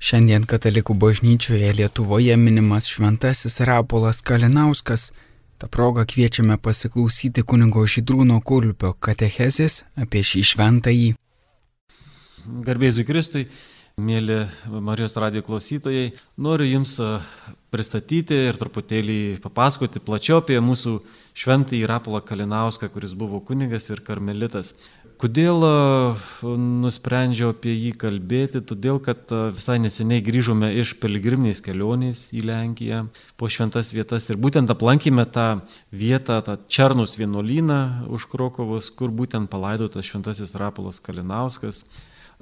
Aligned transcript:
Šiandien 0.00 0.46
katalikų 0.48 0.94
bažnyčioje 0.96 1.74
Lietuvoje 1.76 2.32
minimas 2.40 2.86
šventasis 2.88 3.58
Rapolas 3.68 4.22
Kalinauskas. 4.24 5.10
Ta 5.60 5.68
proga 5.68 6.06
kviečiame 6.08 6.56
pasiklausyti 6.56 7.44
kunigo 7.44 7.82
Žydrūno 7.84 8.38
Kulpio 8.40 8.94
katechezės 8.96 9.82
apie 10.00 10.22
šį 10.24 10.44
šventąjį. 10.52 11.10
Garbėsiu 12.64 13.04
Kristui, 13.04 13.44
mėly 14.00 14.46
Marijos 14.88 15.18
radijo 15.20 15.44
klausytojai, 15.50 16.14
noriu 16.40 16.70
Jums 16.70 16.96
pristatyti 17.70 18.36
ir 18.48 18.58
truputėlį 18.58 19.40
papasakoti 19.44 20.02
plačiau 20.02 20.40
apie 20.40 20.58
mūsų 20.62 20.96
šventąjį 21.38 21.86
Rapolą 21.86 22.20
Kalinauską, 22.26 22.90
kuris 22.90 23.14
buvo 23.14 23.38
kunigas 23.46 23.86
ir 23.90 24.02
karmelitas. 24.06 24.74
Kodėl 25.20 25.60
nusprendžiau 26.40 27.52
apie 27.52 27.74
jį 27.74 27.92
kalbėti? 28.00 28.62
Todėl, 28.64 28.98
kad 29.04 29.28
visai 29.52 29.76
neseniai 29.82 30.24
grįžome 30.24 30.70
iš 30.80 30.94
piligriminės 31.02 31.60
kelionės 31.60 32.24
į 32.32 32.46
Lenkiją 32.48 33.02
po 33.36 33.50
šventas 33.52 33.92
vietas 33.92 34.30
ir 34.32 34.40
būtent 34.40 34.72
aplankėme 34.72 35.26
tą 35.28 35.48
vietą, 35.92 36.40
tą 36.46 36.56
Černus 36.72 37.18
vienuolyną 37.20 38.08
už 38.08 38.30
Krokovos, 38.32 38.88
kur 38.96 39.12
būtent 39.12 39.52
palaidotas 39.52 40.08
šventasis 40.08 40.56
Rapolas 40.56 41.02
Kalinauskas. 41.04 41.84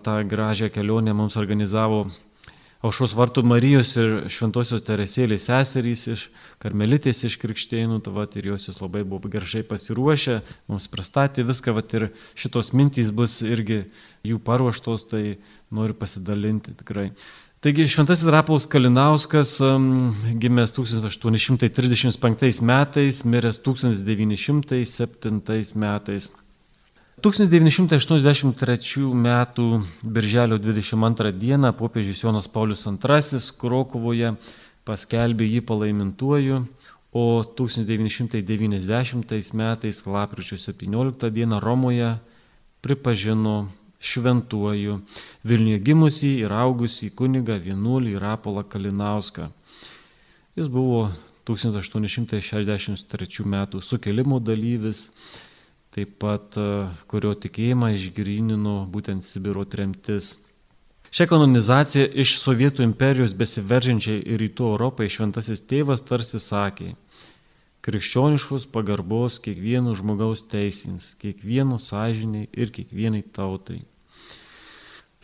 Ta 0.06 0.22
gražią 0.22 0.70
kelionę 0.70 1.10
mums 1.18 1.34
organizavo 1.36 2.06
Aušos 2.78 3.10
vartų 3.18 3.42
Marijos 3.42 3.96
ir 3.98 4.28
Šventosios 4.30 4.84
Teresėlės 4.86 5.48
seserys 5.48 6.04
iš 6.12 6.20
Karmelitės 6.62 7.24
iš 7.26 7.34
Krikštėnų, 7.42 7.96
tai 8.06 8.12
vat, 8.14 8.36
ir 8.38 8.46
jos 8.52 8.68
jūs 8.68 8.78
labai 8.78 9.02
buvo 9.02 9.26
gerai 9.32 9.64
pasiruošę, 9.66 10.36
mums 10.70 10.86
pristatė 10.92 11.42
viską, 11.48 11.74
vat, 11.74 11.90
ir 11.98 12.04
šitos 12.38 12.70
mintys 12.78 13.10
bus 13.10 13.42
irgi 13.42 13.80
jų 14.22 14.38
paruoštos, 14.46 15.10
tai 15.10 15.42
noriu 15.74 15.98
pasidalinti 15.98 16.78
tikrai. 16.78 17.10
Taigi 17.66 17.90
Šventasis 17.90 18.30
Rapolas 18.30 18.70
Kalinauskas 18.70 19.58
um, 19.66 20.14
gimęs 20.38 20.70
1835 20.78 22.62
metais, 22.62 23.26
miręs 23.26 23.58
1907 23.66 25.74
metais. 25.74 26.30
1983 27.22 29.12
m. 29.12 29.46
birželio 30.02 30.58
22 30.58 31.32
d. 31.32 31.72
popiežius 31.78 32.22
Jonas 32.22 32.48
Paulius 32.48 32.86
II 32.86 33.40
Krokuvoje 33.58 34.34
paskelbė 34.86 35.44
jį 35.50 35.60
palaimintuoju, 35.66 36.66
o 37.12 37.42
1990 37.42 39.54
metais 39.54 40.06
lapkričio 40.06 40.58
17 40.62 41.30
d. 41.30 41.46
Romoje 41.58 42.18
pripažino 42.80 43.68
šventuoju 43.98 45.00
Vilniuje 45.42 45.78
gimusį 45.90 46.38
ir 46.44 46.52
augusį 46.54 47.10
kunigą 47.18 47.58
vienuolį 47.58 48.14
Rapolą 48.22 48.62
Kalinauską. 48.62 49.50
Jis 50.54 50.70
buvo 50.70 51.10
1863 51.50 53.42
m. 53.42 53.66
sukilimo 53.82 54.38
dalyvis 54.38 55.10
taip 55.98 56.18
pat 56.22 56.54
e, 56.54 56.66
kurio 57.10 57.34
tikėjimą 57.34 57.90
išgrinino 57.96 58.84
būtent 58.92 59.26
Sibiro 59.26 59.64
tremtis. 59.66 60.36
Šią 61.10 61.26
kanonizaciją 61.30 62.06
iš 62.22 62.36
Sovietų 62.42 62.84
imperijos 62.84 63.34
besiveržiančiai 63.34 64.20
į 64.22 64.38
rytų 64.44 64.68
Europai 64.74 65.08
šventasis 65.10 65.64
tėvas 65.64 66.04
tarsi 66.06 66.38
sakė, 66.38 66.92
krikščioniškos 67.82 68.68
pagarbos 68.70 69.40
kiekvieno 69.42 69.96
žmogaus 69.98 70.44
teisins, 70.52 71.14
kiekvieno 71.18 71.80
sąžiniai 71.82 72.50
ir 72.52 72.70
kiekvienai 72.76 73.24
tautai. 73.24 73.80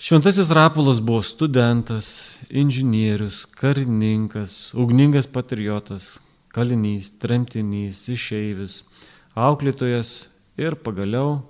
Šventasis 0.01 0.51
Rapolas 0.51 0.99
buvo 1.05 1.23
studentas, 1.23 2.33
inžinierius, 2.51 3.45
karininkas, 3.61 4.73
ugningas 4.75 5.29
patriotas, 5.31 6.17
kalinys, 6.51 7.13
tremtinys, 7.23 8.09
išeivis, 8.11 8.81
auklėtojas 9.39 10.25
ir 10.57 10.75
pagaliau 10.75 11.43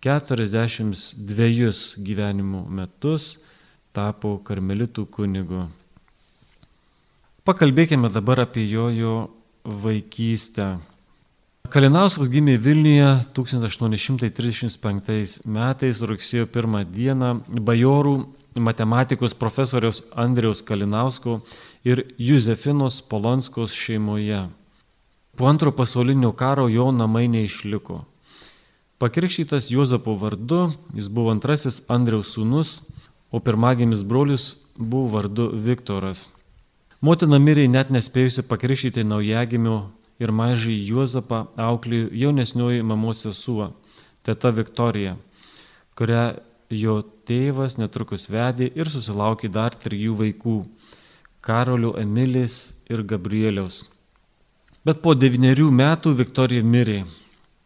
42 0.00 2.00
gyvenimo 2.00 2.64
metus 2.68 3.38
tapo 3.92 4.38
karmelitų 4.46 5.06
kunigu. 5.10 5.66
Pakalbėkime 7.44 8.10
dabar 8.12 8.40
apie 8.46 8.64
jo, 8.70 8.88
jo 8.92 9.30
vaikystę. 9.64 10.78
Kalinauskas 11.70 12.28
gimė 12.32 12.56
Vilniuje 12.58 13.24
1835 13.36 15.40
metais 15.44 16.00
rugsėjo 16.00 16.46
1 16.48 16.84
dieną 16.90 17.34
bajorų 17.62 18.26
matematikos 18.54 19.34
profesoriaus 19.34 20.02
Andriaus 20.16 20.62
Kalinausko 20.62 21.40
ir 21.84 22.14
Juzefinos 22.18 23.02
Polonskos 23.02 23.74
šeimoje. 23.76 24.48
Po 25.36 25.46
antro 25.46 25.72
pasaulinio 25.72 26.32
karo 26.32 26.68
jo 26.68 26.90
namai 26.92 27.28
neišliko. 27.28 28.04
Pakrikštytas 29.00 29.70
Juozapo 29.70 30.12
vardu, 30.12 30.74
jis 30.92 31.06
buvo 31.08 31.30
antrasis 31.32 31.78
Andriaus 31.88 32.34
sūnus, 32.34 32.82
o 33.32 33.38
pirmagimis 33.40 34.02
brolius 34.04 34.58
buvo 34.76 35.06
vardu 35.14 35.46
Viktoras. 35.56 36.26
Motina 37.00 37.38
mirė 37.40 37.64
net 37.72 37.88
nespėjusi 37.88 38.44
pakrikštyti 38.44 39.06
naujagimio 39.08 39.78
ir 40.20 40.32
mažai 40.36 40.76
Juozapą 40.84 41.46
auklėjo 41.56 42.10
jaunesnioji 42.22 42.84
mamos 42.84 43.22
sesuo, 43.24 43.70
teta 44.20 44.52
Viktorija, 44.52 45.14
kurią 45.96 46.26
jo 46.68 46.98
tėvas 47.24 47.78
netrukus 47.80 48.28
vedė 48.28 48.68
ir 48.68 48.92
susilaukė 48.92 49.48
dar 49.48 49.78
trijų 49.80 50.18
vaikų- 50.20 50.58
Karolio 51.48 51.94
Emilis 51.96 52.74
ir 52.90 53.00
Gabrieliaus. 53.00 53.80
Bet 54.84 55.00
po 55.00 55.16
devyniarių 55.16 55.70
metų 55.72 56.12
Viktorija 56.20 56.62
mirė 56.76 56.98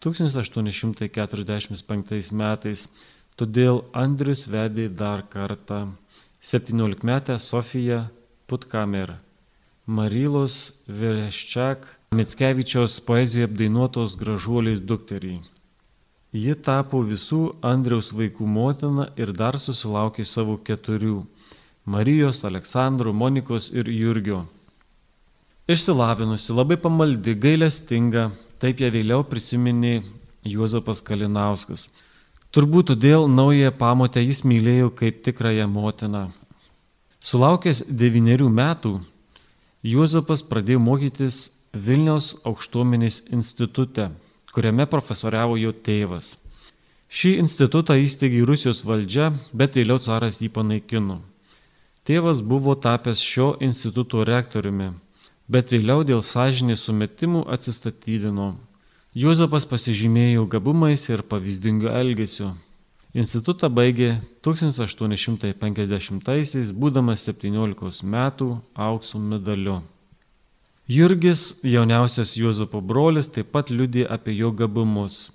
1845 0.05 2.33
metais. 2.33 2.89
Todėl 3.35 3.85
Andrius 3.93 4.47
vedė 4.47 4.89
dar 4.89 5.23
kartą 5.27 5.89
17-metę 6.45 7.39
Sofiją 7.41 8.09
Putkamer, 8.47 9.15
Marylos 9.87 10.73
Vereščiak, 10.87 11.79
Mitskevičios 12.15 13.01
poezijoje 13.03 13.49
apdainuotos 13.49 14.15
gražuoliais 14.21 14.81
dukterį. 14.81 15.41
Ji 16.35 16.55
tapo 16.67 17.01
visų 17.07 17.41
Andriaus 17.63 18.13
vaikų 18.15 18.47
motina 18.47 19.09
ir 19.19 19.33
dar 19.35 19.59
susilaukė 19.59 20.25
savo 20.27 20.57
keturių- 20.69 21.25
Marijos, 21.95 22.45
Aleksandro, 22.45 23.13
Monikos 23.13 23.71
ir 23.73 23.91
Jurgio. 23.91 24.45
Išsilavinusi, 25.65 26.53
labai 26.53 26.77
pamaldi, 26.77 27.33
gailestinga, 27.41 28.27
taip 28.61 28.83
ją 28.85 28.91
vėliau 28.93 29.23
prisiminė 29.25 30.03
Juozapas 30.45 30.99
Kalinauskas. 31.01 31.87
Turbūt 32.53 32.91
todėl 32.91 33.25
naują 33.33 33.71
pamotę 33.73 34.21
jis 34.21 34.43
mylėjo 34.45 34.91
kaip 34.93 35.23
tikrąją 35.25 35.65
motiną. 35.73 36.27
Sulaukęs 37.25 37.81
devyniarių 37.89 38.49
metų, 38.53 38.93
Juozapas 39.89 40.43
pradėjo 40.45 40.83
mokytis 40.85 41.39
Vilniaus 41.73 42.35
aukštuomenės 42.45 43.23
institute, 43.33 44.11
kuriame 44.53 44.85
profesoriavo 44.85 45.57
jo 45.57 45.73
tėvas. 45.73 46.35
Šį 47.09 47.39
institutą 47.41 47.97
įsteigė 48.03 48.45
Rusijos 48.45 48.85
valdžia, 48.85 49.31
bet 49.57 49.81
vėliau 49.81 49.97
caras 49.97 50.43
jį 50.45 50.53
panaikino. 50.53 51.23
Tėvas 52.05 52.45
buvo 52.45 52.77
tapęs 52.77 53.25
šio 53.25 53.55
instituto 53.65 54.29
rektoriumi 54.29 54.93
bet 55.49 55.73
vėliau 55.73 56.05
dėl 56.05 56.23
sąžinės 56.23 56.85
sumetimų 56.89 57.47
atsistatydino. 57.57 58.55
Juozapas 59.15 59.63
pasižymėjo 59.71 60.49
gabumais 60.51 61.09
ir 61.09 61.23
pavyzdingu 61.23 61.87
elgesiu. 61.87 62.57
Institutą 63.15 63.71
baigė 63.71 64.19
1850-aisiais, 64.43 66.73
būdamas 66.75 67.23
17 67.29 68.03
metų 68.03 68.59
aukso 68.75 69.19
medaliu. 69.23 69.87
Jurgis, 70.91 71.55
jauniausias 71.63 72.35
Juozapo 72.37 72.81
brolis, 72.83 73.31
taip 73.31 73.55
pat 73.55 73.71
liudė 73.71 74.03
apie 74.11 74.35
jo 74.35 74.51
gabumus. 74.53 75.31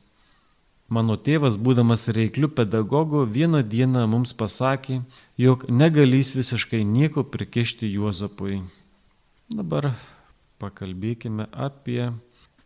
Mano 0.90 1.16
tėvas, 1.16 1.56
būdamas 1.56 2.08
reikliu 2.12 2.50
pedagogu, 2.50 3.26
vieną 3.26 3.64
dieną 3.64 4.08
mums 4.12 4.34
pasakė, 4.34 5.02
jog 5.38 5.70
negalys 5.70 6.36
visiškai 6.36 6.84
nieko 6.84 7.24
prikišti 7.24 7.88
Juozapui. 7.94 8.62
Dabar 9.50 9.98
pakalbėkime 10.62 11.48
apie 11.50 12.14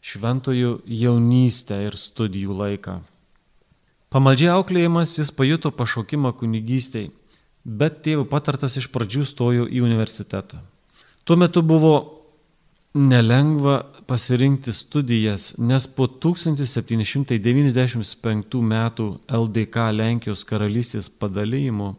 šventojų 0.03 0.83
jaunystę 0.83 1.79
ir 1.85 1.95
studijų 1.95 2.51
laiką. 2.59 2.99
Pamaldžiai 4.11 4.51
auklėjimas 4.51 5.15
jis 5.15 5.31
pajuto 5.31 5.71
pašaukimą 5.71 6.35
kunigystėj, 6.41 7.07
bet 7.63 8.03
tėvų 8.03 8.27
patartas 8.27 8.75
iš 8.81 8.91
pradžių 8.91 9.23
stojo 9.29 9.63
į 9.63 9.79
universitetą. 9.85 10.59
Tuo 11.23 11.39
metu 11.39 11.63
buvo 11.63 12.19
nelengva 12.93 13.87
pasirinkti 14.03 14.75
studijas, 14.75 15.55
nes 15.57 15.87
po 15.87 16.11
1795 16.11 18.59
metų 18.73 19.23
LDK 19.31 19.87
Lenkijos 19.95 20.43
karalystės 20.51 21.07
padalymo 21.07 21.95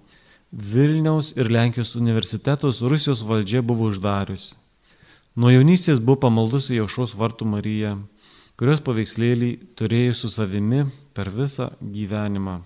Vilniaus 0.53 1.33
ir 1.41 1.49
Lenkijos 1.49 1.97
universitetus 1.97 2.85
Rusijos 2.85 3.25
valdžia 3.25 3.65
buvo 3.65 3.89
uždariusi. 3.89 4.61
Nuo 5.35 5.51
jaunystės 5.51 5.99
buvo 5.99 6.29
pamaldus 6.29 6.69
į 6.71 6.77
Jaušos 6.77 7.17
vartų 7.19 7.43
Mariją, 7.51 8.07
kurios 8.55 8.79
paveikslėlį 8.87 9.75
turėjo 9.75 10.15
su 10.15 10.31
savimi 10.31 10.87
per 11.11 11.27
visą 11.35 11.75
gyvenimą. 11.83 12.63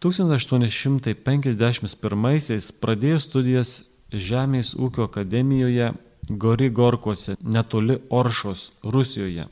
1851 0.00 2.72
pradėjo 2.80 3.20
studijas 3.20 3.84
Žemės 4.08 4.72
ūkio 4.72 5.04
akademijoje 5.10 5.92
Gori 6.30 6.70
Gorkose, 6.72 7.36
netoli 7.44 8.00
Oršos, 8.08 8.72
Rusijoje, 8.80 9.44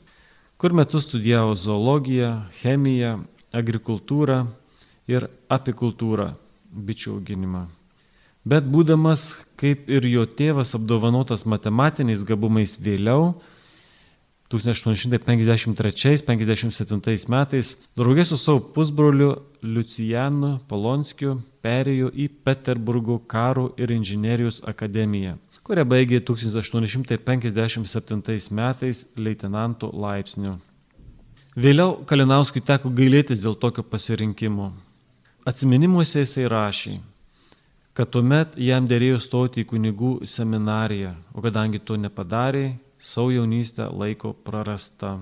kur 0.57 0.73
metus 0.73 1.05
studijavo 1.05 1.53
zoologiją, 1.53 2.49
chemiją, 2.63 3.21
agrikultūrą 3.53 4.49
ir 5.13 5.29
apikultūrą, 5.45 6.33
bičių 6.73 7.19
auginimą. 7.19 7.84
Bet 8.45 8.67
būdamas, 8.69 9.33
kaip 9.57 9.89
ir 9.89 10.05
jo 10.05 10.21
tėvas, 10.29 10.75
apdovanotas 10.77 11.49
matematiniais 11.49 12.21
gabumais 12.27 12.75
vėliau, 12.77 13.41
1853-57 14.53 17.25
metais, 17.33 17.73
draugė 17.97 18.21
su 18.29 18.37
savo 18.37 18.61
pusbroliu 18.75 19.41
Lucijanu 19.65 20.61
Polonskiu 20.69 21.41
perėjo 21.65 22.13
į 22.13 22.29
Peterburgo 22.45 23.17
karo 23.25 23.73
ir 23.81 23.89
inžinerijos 23.95 24.61
akademiją, 24.69 25.41
kurią 25.65 25.81
baigė 25.89 26.21
1857 26.21 28.53
metais 28.53 29.09
leitenanto 29.17 29.89
laipsniu. 29.89 30.61
Vėliau 31.57 32.05
Kalinauskui 32.05 32.61
teko 32.61 32.93
gailėtis 32.93 33.41
dėl 33.41 33.57
tokio 33.57 33.81
pasirinkimo. 33.81 34.69
Atsiminimuose 35.47 36.19
jisai 36.21 36.45
rašė, 36.51 36.99
kad 37.95 38.11
tuomet 38.11 38.57
jam 38.59 38.89
dėrėjo 38.89 39.21
stoti 39.23 39.63
į 39.63 39.69
kunigų 39.69 40.11
seminariją, 40.27 41.13
o 41.31 41.43
kadangi 41.43 41.79
to 41.79 41.95
nepadarė, 41.95 42.75
savo 42.99 43.31
jaunystę 43.31 43.87
laiko 43.87 44.33
prarasta. 44.33 45.19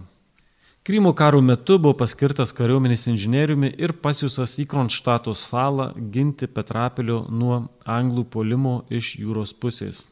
Krymo 0.83 1.13
karo 1.15 1.39
metu 1.39 1.77
buvo 1.79 1.93
paskirtas 2.01 2.51
kariuomenės 2.51 3.05
inžinieriumi 3.07 3.69
ir 3.79 3.93
pasiūsas 4.03 4.57
į 4.59 4.65
Kronštato 4.73 5.31
salą 5.37 5.93
ginti 6.11 6.49
Petrapilio 6.49 7.21
nuo 7.29 7.61
anglų 7.87 8.25
polimo 8.33 8.73
iš 8.89 9.13
jūros 9.21 9.53
pusės. 9.55 10.09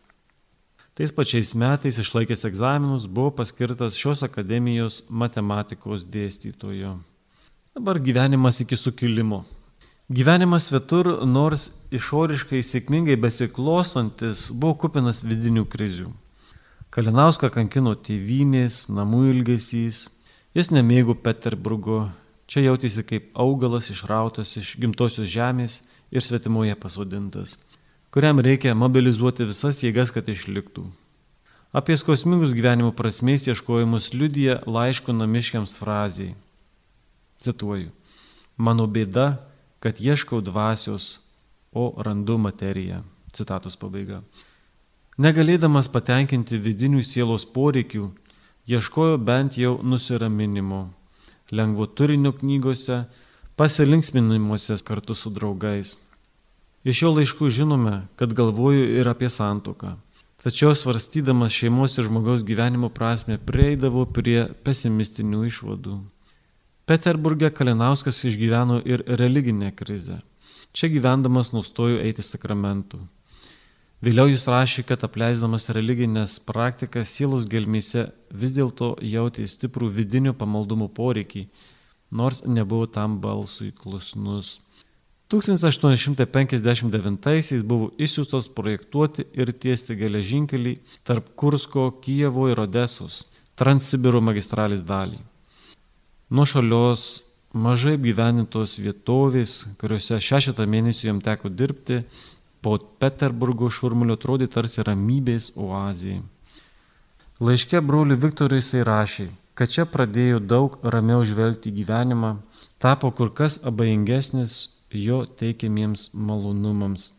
Tais 0.95 1.11
pačiais 1.11 1.51
metais 1.55 1.99
išlaikęs 1.99 2.45
egzaminus 2.47 3.09
buvo 3.09 3.33
paskirtas 3.41 3.99
šios 3.99 4.23
akademijos 4.23 5.01
matematikos 5.09 6.05
dėstytojo. 6.07 6.93
Dabar 7.75 7.99
gyvenimas 7.99 8.61
iki 8.63 8.77
sukilimo. 8.79 9.43
Gyvenimas 10.11 10.69
svetur, 10.69 11.17
nors 11.27 11.69
išoriškai 11.91 12.61
sėkmingai 12.63 13.17
besiklostantis, 13.19 14.47
buvo 14.51 14.77
kupinas 14.85 15.21
vidinių 15.25 15.65
krizių. 15.69 16.09
Kalinauską 16.91 17.51
kankino 17.53 17.93
tėvynės, 17.95 18.85
namų 18.91 19.27
ilgesys, 19.31 20.05
jis 20.55 20.71
nemėgo 20.71 21.15
Peterburgo, 21.15 22.09
čia 22.47 22.65
jautėsi 22.65 23.03
kaip 23.07 23.29
augalas 23.39 23.91
išrautas 23.93 24.55
iš 24.59 24.73
gimtosios 24.81 25.29
žemės 25.31 25.79
ir 26.11 26.23
svetimoje 26.23 26.75
pasodintas, 26.75 27.55
kuriam 28.11 28.41
reikia 28.43 28.75
mobilizuoti 28.75 29.47
visas 29.47 29.83
jėgas, 29.83 30.11
kad 30.11 30.27
išliktų. 30.27 30.89
Apie 31.71 31.95
skausmingus 31.95 32.51
gyvenimo 32.51 32.91
prasmės 32.91 33.47
ieškojimus 33.47 34.11
liudija 34.11 34.59
laiško 34.67 35.15
namiškiams 35.15 35.77
frazijai. 35.79 36.35
Cituoju. 37.39 37.93
Mano 38.59 38.83
bėda 38.91 39.29
kad 39.81 39.97
ieškau 39.97 40.43
dvasios, 40.45 41.17
o 41.71 41.93
randu 42.03 42.37
materiją. 42.37 43.01
Citatos 43.33 43.77
pabaiga. 43.79 44.21
Negalėdamas 45.21 45.87
patenkinti 45.91 46.59
vidinių 46.59 47.03
sielos 47.03 47.45
poreikių, 47.45 48.09
ieškojo 48.67 49.17
bent 49.17 49.57
jau 49.59 49.77
nusiraminimo, 49.83 50.85
lengvo 51.51 51.87
turinio 51.87 52.31
knygose, 52.35 53.05
pasilinksminimuose 53.55 54.79
kartu 54.87 55.15
su 55.15 55.29
draugais. 55.29 55.97
Iš 56.83 57.03
jo 57.03 57.11
laiškų 57.13 57.51
žinome, 57.53 58.07
kad 58.17 58.33
galvoju 58.33 58.87
ir 58.97 59.07
apie 59.11 59.29
santoką. 59.29 59.97
Tačiau 60.41 60.73
svarstydamas 60.73 61.53
šeimos 61.53 61.99
ir 61.99 62.07
žmogaus 62.07 62.41
gyvenimo 62.41 62.89
prasme 62.89 63.37
prieidavo 63.37 64.07
prie 64.09 64.47
pesimistinių 64.65 65.43
išvadų. 65.51 65.99
Peterburgė 66.89 67.51
Kalinauskas 67.53 68.23
išgyveno 68.25 68.81
ir 68.81 69.05
religinę 69.05 69.69
krizę. 69.77 70.17
Čia 70.73 70.87
gyvendamas 70.91 71.51
nustojo 71.51 71.99
eiti 71.99 72.21
sakramentų. 72.23 72.99
Vėliau 74.01 74.27
jis 74.31 74.47
rašė, 74.49 74.83
kad 74.89 75.03
apleisdamas 75.05 75.69
religinės 75.75 76.39
praktikas 76.41 77.09
sielos 77.13 77.45
gelmėse 77.49 78.11
vis 78.33 78.51
dėlto 78.55 78.95
jautė 79.05 79.47
stiprų 79.47 79.89
vidinio 79.93 80.33
pamaldumo 80.33 80.87
poreikį, 80.89 81.47
nors 82.11 82.43
nebuvo 82.45 82.85
tam 82.89 83.19
balsui 83.21 83.71
klusnus. 83.77 84.61
1859 85.31 87.63
buvo 87.63 87.91
išsiųstos 88.01 88.47
projektuoti 88.55 89.25
ir 89.37 89.51
tiesti 89.53 89.95
geležinkelį 89.95 90.79
tarp 91.07 91.25
Kursko, 91.39 91.91
Kijevo 92.03 92.49
ir 92.51 92.59
Odesos, 92.65 93.25
Transsibiro 93.55 94.21
magistralės 94.23 94.81
dalį 94.81 95.31
nuošalios, 96.31 97.23
mažai 97.53 97.97
gyvenintos 97.99 98.77
vietovės, 98.79 99.65
kuriuose 99.81 100.19
šešetą 100.23 100.65
mėnesių 100.67 101.07
jam 101.07 101.21
teko 101.23 101.49
dirbti, 101.49 102.03
po 102.61 102.77
Peterburgo 102.77 103.69
šurmulio 103.69 104.13
atrodė 104.19 104.47
tarsi 104.47 104.83
ramybės 104.85 105.51
oazija. 105.57 106.21
Laiške 107.41 107.81
broliui 107.81 108.19
Viktorui 108.21 108.61
jisai 108.61 108.83
rašė, 108.85 109.29
kad 109.57 109.71
čia 109.73 109.85
pradėjo 109.89 110.39
daug 110.39 110.77
ramiau 110.83 111.25
žvelgti 111.25 111.71
gyvenimą, 111.73 112.35
tapo 112.77 113.11
kur 113.11 113.33
kas 113.33 113.59
abejingesnis 113.65 114.69
jo 114.93 115.25
teikiamiems 115.25 116.11
malonumams. 116.13 117.11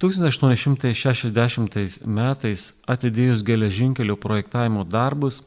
1860 0.00 2.08
metais 2.08 2.72
atidėjus 2.88 3.42
geležinkelio 3.44 4.16
projektavimo 4.16 4.84
darbus, 4.88 5.42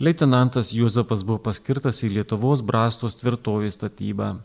Leitenantas 0.00 0.72
Juozapas 0.74 1.22
buvo 1.22 1.38
paskirtas 1.38 2.00
į 2.02 2.08
Lietuvos 2.16 2.64
brastos 2.66 3.14
tvirtovės 3.14 3.76
statybą. 3.78 4.40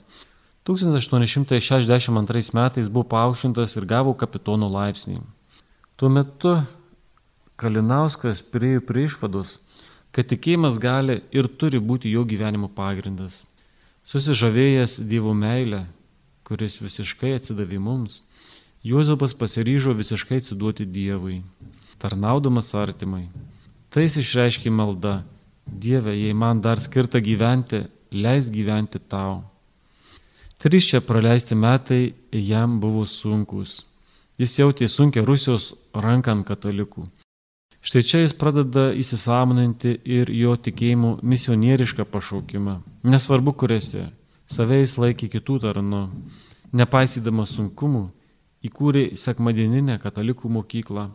1862 0.70 2.54
metais 2.54 2.90
buvo 2.90 3.08
paaukštintas 3.10 3.74
ir 3.80 3.88
gavo 3.90 4.14
kapitono 4.14 4.70
laipsnį. 4.70 5.24
Tuo 5.98 6.10
metu 6.14 6.60
Kalinauskas 7.58 8.44
priejo 8.46 8.84
prie 8.86 9.08
išvados, 9.10 9.58
kad 10.14 10.30
tikėjimas 10.30 10.78
gali 10.78 11.24
ir 11.34 11.50
turi 11.50 11.82
būti 11.82 12.14
jo 12.14 12.22
gyvenimo 12.30 12.70
pagrindas. 12.70 13.42
Susižavėjęs 14.06 15.00
Dievo 15.02 15.34
meilę, 15.34 15.88
kuris 16.46 16.78
visiškai 16.78 17.34
atsidavė 17.40 17.82
mums, 17.82 18.22
Juozapas 18.86 19.34
pasiryžo 19.34 19.98
visiškai 19.98 20.38
atsiduoti 20.44 20.86
Dievui, 20.86 21.42
tarnaudamas 21.98 22.70
artimai. 22.78 23.26
Tai 23.90 24.06
jis 24.06 24.22
išreiškė 24.22 24.70
maldą 24.70 25.18
Dieve, 25.72 26.16
jei 26.16 26.34
man 26.34 26.62
dar 26.62 26.80
skirta 26.80 27.20
gyventi, 27.20 27.84
leis 28.12 28.50
gyventi 28.50 29.00
tau. 29.00 29.44
Trys 30.60 30.90
čia 30.90 31.00
praleisti 31.02 31.56
metai 31.56 32.14
jam 32.32 32.80
buvo 32.82 33.06
sunkus. 33.08 33.86
Jis 34.40 34.58
jautė 34.60 34.90
sunkia 34.92 35.24
Rusijos 35.24 35.74
ranką 35.94 36.34
ant 36.36 36.48
katalikų. 36.48 37.06
Štai 37.80 38.04
čia 38.04 38.20
jis 38.26 38.34
pradeda 38.36 38.90
įsisamoninti 38.92 39.94
ir 40.04 40.32
jo 40.36 40.56
tikėjimų 40.60 41.20
misionierišką 41.24 42.04
pašaukimą. 42.12 42.80
Nesvarbu, 43.08 43.54
kuriuose. 43.56 44.10
Save 44.52 44.82
jis 44.82 44.98
laikė 45.00 45.30
kitų 45.32 45.62
tarnu. 45.64 46.02
Nepaisydamas 46.76 47.54
sunkumų, 47.56 48.10
įkūrė 48.68 49.06
sekmadieninę 49.16 49.96
katalikų 50.04 50.52
mokyklą, 50.52 51.08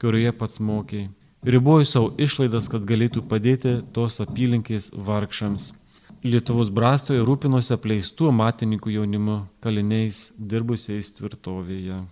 kurioje 0.00 0.34
pats 0.36 0.60
mokė 0.60 1.06
riboju 1.42 1.88
savo 1.88 2.12
išlaidas, 2.18 2.68
kad 2.68 2.84
galėtų 2.88 3.22
padėti 3.28 3.80
tos 3.94 4.20
apylinkės 4.20 4.90
vargšams. 4.94 5.72
Lietuvos 6.20 6.68
brastoje 6.68 7.24
rūpinosi 7.24 7.72
apleistų 7.72 8.28
matininkų 8.36 8.92
jaunimu, 8.98 9.38
kaliniais, 9.64 10.28
dirbusiais 10.36 11.14
tvirtovėje. 11.16 12.02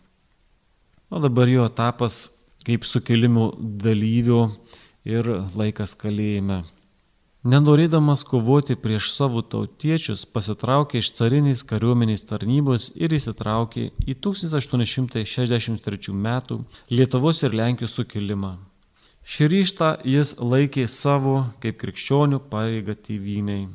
O 1.12 1.20
dabar 1.20 1.48
jo 1.48 1.66
etapas 1.68 2.28
kaip 2.64 2.84
sukilimų 2.88 3.50
dalyvių 3.84 4.40
ir 5.08 5.28
laikas 5.56 5.94
kalėjime. 5.96 6.62
Nenorėdamas 7.48 8.24
kovoti 8.28 8.74
prieš 8.76 9.12
savo 9.14 9.40
tautiečius, 9.40 10.24
pasitraukė 10.26 10.98
iš 11.00 11.12
carinės 11.16 11.62
kariuomenės 11.68 12.26
tarnybos 12.28 12.90
ir 12.98 13.14
įsitraukė 13.14 13.90
į 14.04 14.16
1863 14.26 16.16
m. 16.16 16.26
Lietuvos 16.90 17.44
ir 17.46 17.54
Lenkijos 17.54 17.94
sukilimą. 17.96 18.67
Šį 19.28 19.50
ryštą 19.52 19.90
jis 20.08 20.32
laikė 20.40 20.86
savo 20.88 21.42
kaip 21.60 21.76
krikščionių 21.82 22.40
pareigą 22.48 22.96
tėvyniai. 22.96 23.66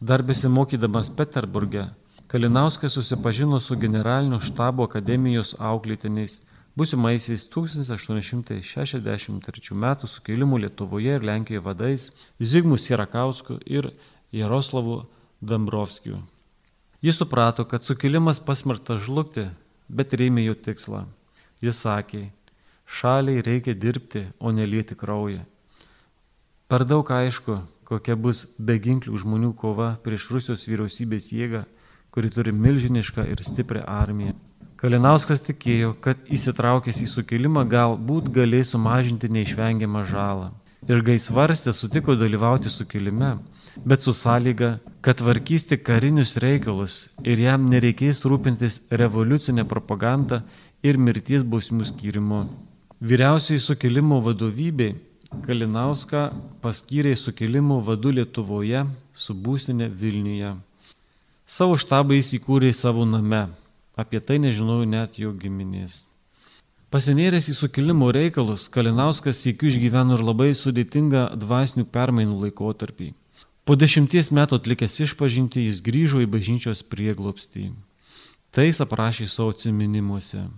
Dar 0.00 0.24
besimokydamas 0.24 1.12
Peterburge, 1.12 1.90
Kalinauskas 2.34 2.92
susipažino 2.92 3.60
su 3.60 3.76
generalinio 3.76 4.40
štabo 4.40 4.84
akademijos 4.88 5.54
auklėtiniais 5.60 6.40
būsimaisiais 6.74 7.46
1863 7.46 9.74
m. 9.76 9.96
sukilimų 10.14 10.58
Lietuvoje 10.64 11.14
ir 11.18 11.26
Lenkijoje 11.28 11.62
vadais 11.62 12.12
Zigmų 12.40 12.76
Sierakausku 12.80 13.58
ir 13.66 13.92
Jaroslavu 14.32 15.06
Dambrovskiu. 15.40 16.16
Jis 17.04 17.16
suprato, 17.20 17.64
kad 17.68 17.82
sukilimas 17.84 18.40
pasmertas 18.40 19.00
žlugti, 19.04 19.50
bet 19.88 20.14
rėmė 20.16 20.44
jo 20.48 20.54
tikslą. 20.56 21.04
Jis 21.62 21.76
sakė, 21.84 22.30
šaliai 22.94 23.42
reikia 23.42 23.74
dirbti, 23.74 24.26
o 24.38 24.52
nelieti 24.52 24.96
kraują. 24.98 25.44
Per 26.70 26.84
daug 26.88 27.10
aišku, 27.10 27.60
kokia 27.88 28.16
bus 28.16 28.46
beginklių 28.58 29.20
žmonių 29.20 29.52
kova 29.60 29.94
prieš 30.04 30.30
Rusijos 30.32 30.64
vyriausybės 30.70 31.30
jėgą, 31.34 31.64
kuri 32.14 32.30
turi 32.32 32.54
milžinišką 32.54 33.26
ir 33.30 33.42
stiprią 33.44 33.84
armiją. 33.90 34.34
Kalinauskas 34.80 35.40
tikėjo, 35.44 35.94
kad 36.04 36.20
įsitraukęs 36.36 36.98
į 37.04 37.08
sukilimą 37.08 37.62
galbūt 37.70 38.28
galės 38.34 38.74
sumažinti 38.74 39.30
neišvengiamą 39.32 40.04
žalą. 40.10 40.50
Ir 40.84 41.00
gaisvarstė 41.00 41.72
sutiko 41.72 42.12
dalyvauti 42.20 42.68
sukilime, 42.68 43.38
bet 43.88 44.04
su 44.04 44.12
sąlyga, 44.12 44.74
kad 45.00 45.22
tvarkys 45.22 45.64
tik 45.70 45.86
karinius 45.86 46.36
reikalus 46.44 46.98
ir 47.24 47.40
jam 47.40 47.64
nereikės 47.72 48.20
rūpintis 48.28 48.82
revoliucinė 48.92 49.64
propaganda 49.68 50.42
ir 50.84 51.00
mirties 51.00 51.46
bausmių 51.48 51.88
skirimu. 51.88 52.44
Vyriausiai 53.04 53.60
sukilimo 53.60 54.16
vadovybė 54.24 54.94
Kalinauską 55.44 56.22
paskyrė 56.62 57.10
sukilimo 57.20 57.76
vadu 57.84 58.14
Lietuvoje 58.16 58.80
su 59.12 59.36
būsinė 59.36 59.90
Vilniuje. 59.92 60.54
Savo 61.44 61.76
štabą 61.76 62.16
jis 62.16 62.32
įkūrė 62.38 62.70
savo 62.72 63.04
name 63.04 63.42
Apie 64.00 64.22
tai 64.24 64.38
nežinojau 64.40 64.88
net 64.88 65.20
jo 65.20 65.34
giminės. 65.36 66.06
Pasinėręs 66.88 67.50
į 67.52 67.58
sukilimo 67.60 68.08
reikalus, 68.08 68.70
Kalinauskas 68.72 69.44
sėkiu 69.44 69.68
išgyveno 69.68 70.16
ir 70.16 70.24
labai 70.24 70.50
sudėtingą 70.56 71.28
dvasinių 71.44 71.84
permainų 71.84 72.40
laikotarpį. 72.46 73.12
Po 73.68 73.76
dešimties 73.76 74.32
metų 74.32 74.62
atlikęs 74.62 75.00
išpažinti, 75.10 75.68
jis 75.68 75.84
grįžo 75.84 76.24
į 76.24 76.32
bažnyčios 76.38 76.80
prieglopstį. 76.88 77.74
Tai 78.48 78.70
jis 78.70 78.80
aprašė 78.80 79.28
savo 79.28 79.52
atsiminimuose. 79.52 80.48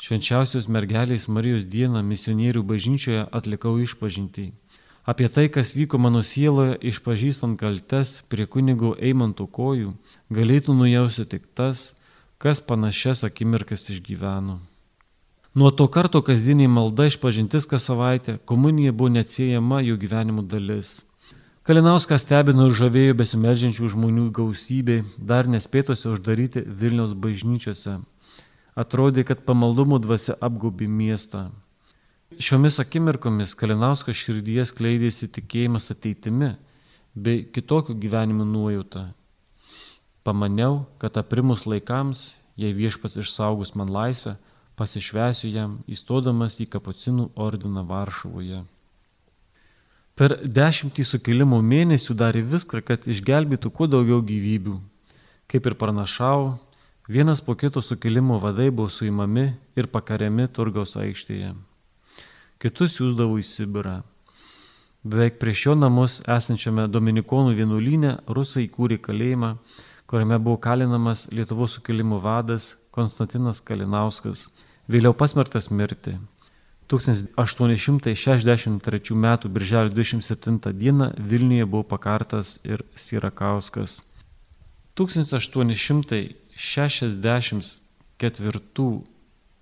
Švenčiausios 0.00 0.64
mergelės 0.72 1.26
Marijos 1.28 1.66
dieną 1.68 2.00
misionierių 2.00 2.62
bažnyčioje 2.64 3.26
atlikau 3.36 3.74
išpažinti. 3.84 4.46
Apie 5.04 5.28
tai, 5.28 5.50
kas 5.52 5.74
vyko 5.76 5.98
mano 6.00 6.22
sieloje, 6.24 6.78
išpažįstant 6.88 7.58
kaltes 7.60 8.14
prie 8.32 8.46
kunigo 8.48 8.94
Eimanto 8.96 9.44
kojų, 9.44 9.92
galėtų 10.32 10.72
nujausti 10.78 11.26
tik 11.28 11.44
tas, 11.52 11.90
kas 12.40 12.62
panašias 12.64 13.26
akimirkas 13.28 13.90
išgyveno. 13.92 14.56
Nuo 15.52 15.68
to 15.68 15.84
karto 15.92 16.22
kasdieniai 16.24 16.70
malda 16.72 17.10
išpažintis 17.10 17.68
kas 17.68 17.84
savaitę, 17.90 18.38
komunija 18.48 18.96
buvo 18.96 19.12
neatsiejama 19.12 19.82
jų 19.84 19.98
gyvenimo 20.00 20.46
dalis. 20.46 21.02
Kalinauskas 21.68 22.24
stebino 22.24 22.70
ir 22.70 22.78
žavėjo 22.78 23.18
besimeldžiančių 23.20 23.92
žmonių 23.92 24.30
gausybė, 24.32 25.02
dar 25.18 25.44
nespėtose 25.44 26.08
uždaryti 26.08 26.64
Vilniaus 26.64 27.12
bažnyčiose. 27.12 27.98
Atrodė, 28.78 29.24
kad 29.26 29.42
pamaldumo 29.46 29.98
dvasia 29.98 30.36
apgaubi 30.40 30.86
miestą. 30.86 31.48
Šiomis 32.38 32.78
akimirkomis 32.78 33.56
Kalinauskas 33.58 34.18
širdyje 34.20 34.68
skleidėsi 34.70 35.26
tikėjimas 35.34 35.90
ateitimi 35.90 36.52
bei 37.14 37.42
kitokių 37.42 37.96
gyvenimų 37.98 38.46
nuojauta. 38.46 39.08
Pamaniau, 40.22 40.84
kad 41.02 41.16
aprimus 41.18 41.66
laikams, 41.66 42.36
jei 42.54 42.70
viešpas 42.76 43.18
išsaugus 43.18 43.74
man 43.74 43.90
laisvę, 43.90 44.36
pasišvesiu 44.78 45.50
jam 45.50 45.78
įstodamas 45.90 46.60
į 46.62 46.68
kapucinų 46.70 47.30
ordiną 47.34 47.82
Varšuvoje. 47.88 48.62
Per 50.14 50.36
dešimtį 50.44 51.04
sukilimų 51.08 51.58
mėnesių 51.64 52.14
darė 52.22 52.44
viską, 52.44 52.82
kad 52.84 53.06
išgelbėtų 53.08 53.70
kuo 53.72 53.88
daugiau 53.88 54.20
gyvybių. 54.20 54.78
Kaip 55.50 55.66
ir 55.66 55.76
pranašau, 55.80 56.60
vienas 57.10 57.40
po 57.40 57.54
kito 57.54 57.82
sukilimo 57.82 58.38
vadai 58.38 58.70
buvo 58.70 58.88
suimami 58.88 59.52
ir 59.76 59.86
pakariami 59.90 60.48
Turgaus 60.54 60.96
aikštėje. 60.96 61.54
Kitus 62.62 62.94
siūsdavo 62.94 63.38
į 63.40 63.42
Sibirą. 63.48 64.02
Beveik 65.02 65.38
prieš 65.42 65.66
jo 65.66 65.74
namus 65.74 66.22
esančiame 66.36 66.84
Dominikonų 66.86 67.54
vienuolyne 67.58 68.12
rusai 68.28 68.68
įkūrė 68.68 68.98
kalėjimą, 69.02 69.56
kuriame 70.06 70.38
buvo 70.38 70.56
kalinamas 70.62 71.26
Lietuvos 71.34 71.74
sukilimų 71.78 72.18
vadas 72.22 72.76
Konstantinas 72.94 73.58
Kalinauskas, 73.58 74.46
vėliau 74.86 75.10
pasmerktas 75.10 75.66
mirti. 75.70 76.14
1863 76.92 79.14
m. 79.16 79.38
birželio 79.56 79.90
27 79.94 80.58
d. 80.78 80.80
Vilniuje 81.18 81.66
buvo 81.66 81.82
pakartas 81.94 82.60
ir 82.62 82.78
Sirakauskas. 82.94 83.98
1864 84.94 86.39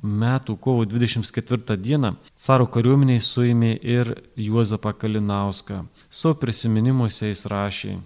m. 0.03 0.41
kovo 0.61 0.85
24 0.85 1.77
d. 1.77 1.99
caro 2.35 2.67
kariuomeniai 2.67 3.21
suėmė 3.23 3.79
ir 3.83 4.23
Juozapą 4.37 4.93
Kalinauską. 4.99 5.85
Savo 6.11 6.35
prisiminimuose 6.43 7.29
jis 7.31 7.47
rašė. 7.51 7.99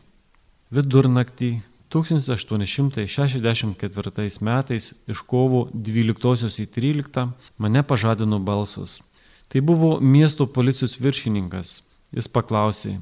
Vidurnaktį 0.72 1.60
1864 1.92 4.40
metais 4.40 4.92
iš 5.08 5.20
kovo 5.28 5.68
12 5.72 6.60
į 6.64 6.66
13 6.76 7.28
mane 7.58 7.82
pažadino 7.82 8.38
balsas. 8.38 9.02
Tai 9.48 9.60
buvo 9.60 10.00
miesto 10.00 10.46
policijos 10.46 11.00
viršininkas. 11.00 11.82
Jis 12.12 12.28
paklausė, 12.28 13.00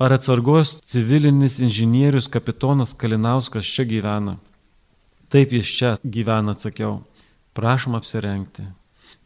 ar 0.00 0.12
atsargos 0.12 0.80
civilinis 0.84 1.58
inžinierius 1.60 2.28
kapitonas 2.28 2.94
Kalinauskas 2.96 3.64
čia 3.64 3.84
gyvena. 3.88 4.36
Taip 5.36 5.50
jis 5.52 5.68
čia 5.68 5.88
gyvena, 6.00 6.54
atsakiau. 6.56 7.02
Prašom 7.52 7.92
apsirengti. 7.98 8.62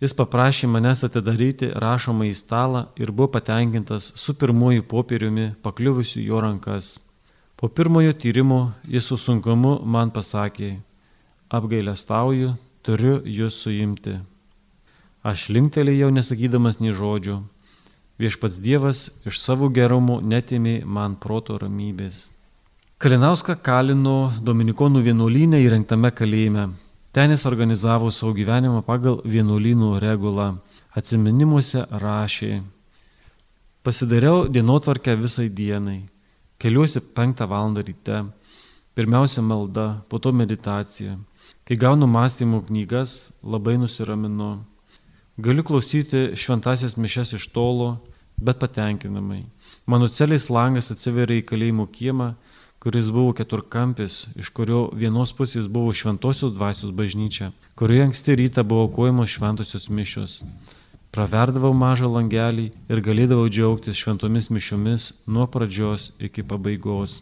Jis 0.03 0.15
paprašė 0.19 0.67
manęs 0.67 1.05
atidaryti 1.07 1.69
rašomą 1.85 2.27
į 2.27 2.33
stalą 2.35 2.81
ir 2.99 3.13
buvo 3.15 3.29
patenkintas 3.37 4.09
su 4.19 4.35
pirmuoju 4.35 4.83
popieriumi 4.91 5.45
pakliuvusiu 5.63 6.25
jo 6.25 6.41
rankas. 6.43 6.89
Po 7.55 7.71
pirmojo 7.71 8.17
tyrimo 8.25 8.59
jis 8.91 9.07
su 9.07 9.21
sunkumu 9.23 9.77
man 9.85 10.11
pasakė, 10.11 10.73
apgailestauju, 11.47 12.57
turiu 12.83 13.15
jūs 13.39 13.61
suimti. 13.63 14.17
Aš 15.23 15.47
linktelėjau 15.55 16.11
nesakydamas 16.11 16.83
nei 16.83 16.91
žodžio. 16.91 17.39
Viešpats 18.19 18.59
Dievas 18.59 19.07
iš 19.23 19.39
savo 19.39 19.71
gerumo 19.71 20.19
netimė 20.21 20.81
man 20.83 21.15
proto 21.23 21.63
ramybės. 21.63 22.27
Kalinauską 23.01 23.55
kalino 23.65 24.29
Dominikonų 24.45 25.01
vienuolynę 25.01 25.57
įrengtame 25.65 26.11
kalėjime. 26.13 26.67
Ten 27.17 27.33
jis 27.33 27.47
organizavo 27.49 28.11
savo 28.13 28.35
gyvenimą 28.37 28.83
pagal 28.85 29.23
vienuolynų 29.25 29.95
regulą. 30.03 30.51
Atsiminimuose 30.93 31.87
rašė. 32.03 32.59
Pasidariau 33.81 34.43
dienotvarkę 34.53 35.15
visai 35.17 35.47
dienai. 35.49 36.03
Keliuosi 36.61 37.01
penktą 37.17 37.49
valandą 37.49 37.87
ryte. 37.89 38.19
Pirmiausia 38.93 39.41
malda, 39.41 39.87
po 40.13 40.21
to 40.21 40.35
meditacija. 40.37 41.17
Kai 41.65 41.81
gaunu 41.81 42.05
mąstymų 42.05 42.67
knygas, 42.69 43.31
labai 43.41 43.79
nusiraminu. 43.81 44.51
Galiu 45.41 45.65
klausyti 45.65 46.37
šventasias 46.37 47.01
mišes 47.01 47.33
iš 47.41 47.49
tolo, 47.49 47.95
bet 48.37 48.61
patenkinamai. 48.61 49.47
Mano 49.89 50.13
celės 50.13 50.51
langas 50.53 50.93
atsiveria 50.93 51.41
į 51.41 51.49
kalėjimo 51.49 51.89
kiemą, 51.89 52.35
kuris 52.81 53.11
buvo 53.13 53.33
keturkampis, 53.37 54.27
iš 54.41 54.49
kurio 54.57 54.87
vienos 54.97 55.35
pusės 55.37 55.67
buvo 55.69 55.93
šventosios 55.93 56.55
dvasios 56.57 56.95
bažnyčia, 56.97 57.51
kurioje 57.77 58.07
anksti 58.09 58.37
rytą 58.41 58.65
buvo 58.65 58.87
aukojamos 58.89 59.29
šventosios 59.29 59.91
mišios. 59.93 60.39
Praverdavau 61.13 61.75
mažą 61.77 62.09
langelį 62.09 62.71
ir 62.89 63.03
galėdavau 63.05 63.51
džiaugtis 63.51 63.99
šventomis 64.01 64.49
mišiomis 64.55 65.11
nuo 65.27 65.45
pradžios 65.51 66.13
iki 66.23 66.47
pabaigos. 66.47 67.19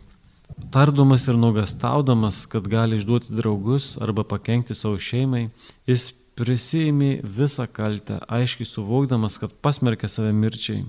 Tardomas 0.71 1.27
ir 1.27 1.35
nuogastaudamas, 1.41 2.45
kad 2.47 2.69
gali 2.69 3.01
išduoti 3.01 3.35
draugus 3.35 3.97
arba 4.01 4.23
pakengti 4.23 4.77
savo 4.79 5.01
šeimai, 5.01 5.49
jis 5.91 6.13
prisėmė 6.39 7.11
visą 7.25 7.67
kaltę, 7.67 8.21
aiškiai 8.31 8.69
suvokdamas, 8.69 9.41
kad 9.43 9.51
pasmerkė 9.65 10.07
save 10.07 10.31
mirčiai. 10.37 10.85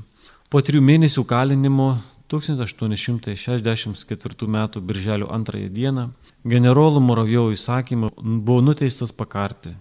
Po 0.50 0.62
trijų 0.62 0.84
mėnesių 0.86 1.26
kalinimo 1.30 1.96
1864 2.30 4.48
m. 4.48 4.68
birželio 4.82 5.28
2 5.28 5.70
d. 5.70 6.08
generolų 6.46 7.00
Moravjovo 7.02 7.52
įsakymu 7.58 8.10
buvo 8.22 8.62
nuteistas 8.62 9.12
pakarti. 9.12 9.76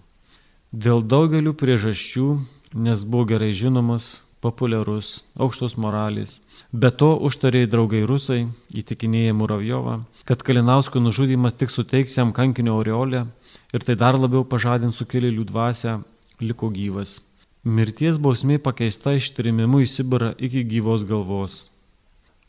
Dėl 0.73 1.01
daugelių 1.01 1.53
priežasčių 1.57 2.39
nes 2.73 3.05
buvo 3.05 3.25
gerai 3.25 3.53
žinomas, 3.53 4.21
populiarus, 4.41 5.23
aukštos 5.35 5.75
moralės. 5.77 6.39
Be 6.71 6.91
to 6.91 7.15
užtarėjai 7.17 7.69
draugai 7.69 8.03
rusai, 8.07 8.47
įtikinėję 8.71 9.33
Muravjovą, 9.33 10.03
kad 10.25 10.43
Kalinausko 10.45 11.01
nužudymas 11.01 11.57
tik 11.57 11.73
suteiks 11.73 12.15
jam 12.17 12.33
kankinio 12.33 12.77
aureolę 12.77 13.25
ir 13.73 13.85
tai 13.85 13.95
dar 13.95 14.19
labiau 14.19 14.45
pažadins 14.45 15.01
sukėlėlių 15.01 15.47
dvasę, 15.49 15.99
liko 16.39 16.69
gyvas. 16.69 17.19
Mirties 17.63 18.21
bausmė 18.21 18.59
pakeista 18.63 19.17
ištrimimu 19.17 19.81
į 19.83 19.89
Sibirą 19.89 20.31
iki 20.37 20.63
gyvos 20.63 21.03
galvos. 21.03 21.67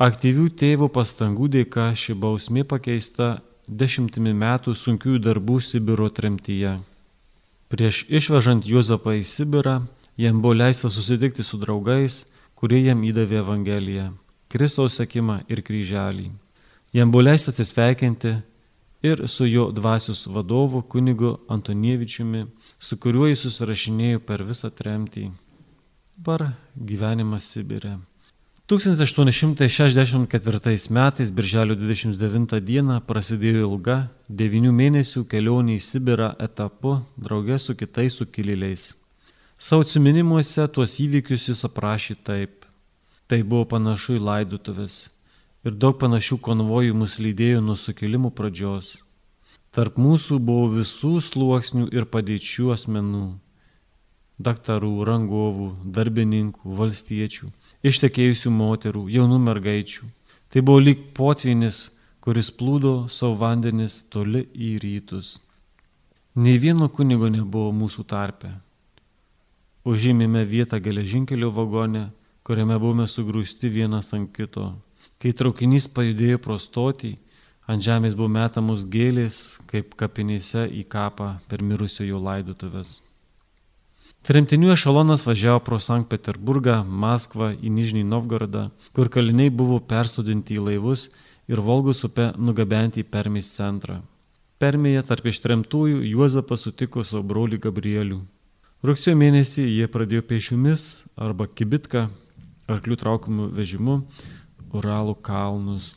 Aktyvių 0.00 0.47
tėvų 0.57 0.87
pastangų 0.95 1.47
dėka 1.52 1.90
ši 1.92 2.14
bausmė 2.16 2.62
pakeista 2.64 3.42
dešimtimi 3.69 4.33
metų 4.33 4.73
sunkiųjų 4.73 5.19
darbų 5.26 5.59
Sibiro 5.61 6.07
tremtyje. 6.09 6.78
Prieš 7.69 8.07
išvežant 8.09 8.64
Juozapą 8.64 9.19
į 9.19 9.26
Sibirą, 9.28 9.75
jam 10.16 10.40
buvo 10.40 10.57
leista 10.57 10.88
susitikti 10.88 11.45
su 11.45 11.61
draugais, 11.61 12.23
kurie 12.57 12.80
jam 12.80 13.04
įdavė 13.04 13.42
Evangeliją, 13.42 14.07
Kristaus 14.49 14.97
sekimą 14.97 15.42
ir 15.52 15.61
kryželį. 15.61 16.30
Jam 16.97 17.12
buvo 17.12 17.28
leista 17.28 17.52
atsisveikinti 17.52 18.38
ir 19.04 19.26
su 19.28 19.45
jo 19.52 19.69
dvasios 19.69 20.25
vadovu 20.33 20.80
kunigu 20.80 21.37
Antonievičiumi, 21.52 22.47
su 22.80 22.97
kuriuo 22.97 23.28
jis 23.28 23.45
susirašinėjo 23.45 24.25
per 24.25 24.49
visą 24.49 24.73
tremtį. 24.73 25.28
Dabar 26.16 26.54
gyvenimas 26.75 27.52
Sibirė. 27.52 27.99
1864 28.71 30.91
metais, 30.91 31.31
birželio 31.31 31.75
29 31.75 32.61
dieną, 32.62 33.00
prasidėjo 33.03 33.67
ilga, 33.67 34.07
devinių 34.31 34.71
mėnesių 34.71 35.27
kelionė 35.27 35.75
į 35.75 35.83
Sibirą 35.83 36.39
etapu 36.39 37.03
draugė 37.19 37.59
su 37.59 37.75
kitais 37.75 38.15
sukilėliais. 38.15 38.95
Savo 39.59 39.83
atsiminimuose 39.83 40.71
tuos 40.71 41.03
įvykius 41.03 41.50
jis 41.50 41.67
aprašė 41.67 42.15
taip. 42.23 42.62
Tai 43.27 43.43
buvo 43.43 43.67
panašu 43.75 44.15
į 44.21 44.23
laidutuvės 44.29 45.11
ir 45.67 45.75
daug 45.75 45.99
panašių 45.99 46.39
konvojų 46.39 46.95
mus 47.03 47.19
lydėjo 47.19 47.59
nuo 47.67 47.75
sukilimų 47.75 48.31
pradžios. 48.39 49.03
Tarp 49.75 49.99
mūsų 49.99 50.39
buvo 50.39 50.71
visų 50.79 51.19
sluoksnių 51.19 51.91
ir 51.91 52.07
padėčių 52.07 52.71
asmenų- 52.79 53.35
daktarų, 54.47 54.95
rangovų, 55.11 55.91
darbininkų, 55.91 56.71
valstiečių 56.71 57.50
ištekėjusių 57.87 58.53
moterų, 58.53 59.07
jaunų 59.13 59.39
mergaičių. 59.45 60.09
Tai 60.51 60.63
buvo 60.67 60.83
lyg 60.83 61.03
potvinis, 61.17 61.89
kuris 62.21 62.51
plūdo 62.53 63.09
savo 63.13 63.39
vandenis 63.41 64.03
toli 64.13 64.45
į 64.55 64.77
rytus. 64.83 65.39
Nei 66.35 66.59
vieno 66.63 66.89
kunigo 66.89 67.31
nebuvo 67.31 67.73
mūsų 67.75 68.05
tarpe. 68.11 68.53
Užėmėme 69.87 70.45
vietą 70.45 70.79
geležinkelio 70.83 71.49
vagone, 71.55 72.11
kuriame 72.45 72.77
buvome 72.79 73.07
sugrūsti 73.09 73.71
vienas 73.73 74.13
ant 74.15 74.31
kito. 74.37 74.75
Kai 75.21 75.33
traukinys 75.37 75.89
pajudėjo 75.89 76.41
pro 76.45 76.59
stotį, 76.61 77.15
ant 77.69 77.85
žemės 77.85 78.17
buvo 78.17 78.29
metamos 78.33 78.85
gėlės, 78.89 79.59
kaip 79.71 79.95
kapinėse 79.97 80.67
į 80.69 80.85
kapą 80.91 81.37
per 81.49 81.65
mirusiojo 81.65 82.21
laidotuvės. 82.21 83.01
Tremtinių 84.21 84.75
ešalonas 84.75 85.23
važiavo 85.25 85.62
pro 85.65 85.79
Sankt 85.81 86.11
Peterburgą, 86.12 86.83
Maskvą 86.85 87.55
į 87.57 87.71
Nižnį 87.73 88.03
Novgorodą, 88.05 88.67
kur 88.93 89.09
kaliniai 89.09 89.49
buvo 89.49 89.79
persodinti 89.81 90.59
į 90.59 90.65
laivus 90.67 91.07
ir 91.49 91.62
Volgos 91.65 92.05
upe 92.05 92.27
nugabenti 92.37 93.00
į 93.00 93.07
Permės 93.09 93.49
centrą. 93.55 94.03
Permėje 94.61 95.07
tarp 95.09 95.31
ištremtųjų 95.33 96.03
Juozapas 96.05 96.67
sutiko 96.67 97.00
savo 97.00 97.23
brolį 97.31 97.62
Gabrielių. 97.65 98.19
Rugsėjo 98.85 99.17
mėnesį 99.17 99.65
jie 99.65 99.89
pradėjo 99.89 100.27
pėšiomis 100.29 100.85
arba 101.17 101.47
kibitka, 101.49 102.11
arklių 102.69 102.99
traukiamų 103.00 103.49
vežimu, 103.57 104.03
Uralų 104.77 105.17
kalnus. 105.25 105.95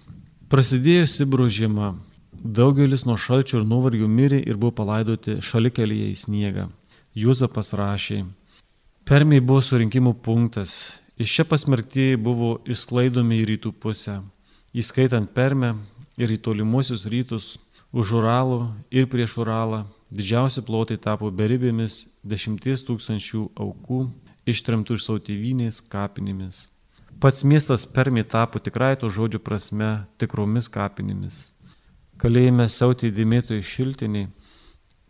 Prasidėjo 0.47 1.09
Sibiro 1.11 1.49
žiema. 1.51 1.91
Daugelis 2.31 3.03
nuo 3.03 3.19
šalčio 3.19 3.59
ir 3.59 3.67
nuovargių 3.67 4.07
mirė 4.07 4.39
ir 4.47 4.55
buvo 4.55 4.71
palaidoti 4.79 5.41
šalikelyje 5.43 6.07
į 6.13 6.17
sniegą. 6.23 6.65
Juozapas 7.13 7.67
rašė, 7.77 8.23
Permiai 9.05 9.41
buvo 9.43 9.61
surinkimų 9.61 10.15
punktas, 10.25 10.71
iš 11.19 11.35
čia 11.35 11.43
pasmerkti 11.45 12.15
buvo 12.17 12.55
išsklaidomi 12.65 13.37
į 13.41 13.43
rytų 13.51 13.71
pusę, 13.83 14.15
įskaitant 14.73 15.29
Permę 15.35 15.75
ir 16.17 16.33
į 16.33 16.39
tolimuosius 16.41 17.03
rytus, 17.05 17.51
už 17.93 18.15
Uralų 18.17 18.59
ir 18.89 19.05
prieš 19.11 19.37
Uralą, 19.43 19.83
didžiausi 20.09 20.65
plotai 20.65 20.97
tapo 20.97 21.29
beribėmis 21.29 22.07
dešimties 22.25 22.81
tūkstančių 22.87 23.45
aukų 23.61 24.07
ištremtų 24.49 24.97
iš 24.97 25.05
savo 25.05 25.21
tėvynės 25.21 25.83
kapinėmis. 25.93 26.63
Pats 27.21 27.45
miestas 27.45 27.85
Permi 27.85 28.25
tapo 28.25 28.57
tikrai 28.57 28.95
to 28.97 29.13
žodžio 29.13 29.37
prasme 29.37 30.07
tikromis 30.17 30.65
kapinėmis. 30.65 31.51
Kalėjime 32.17 32.65
siautė 32.73 33.13
dėmėtojai 33.13 33.61
šiltiniai, 33.61 34.31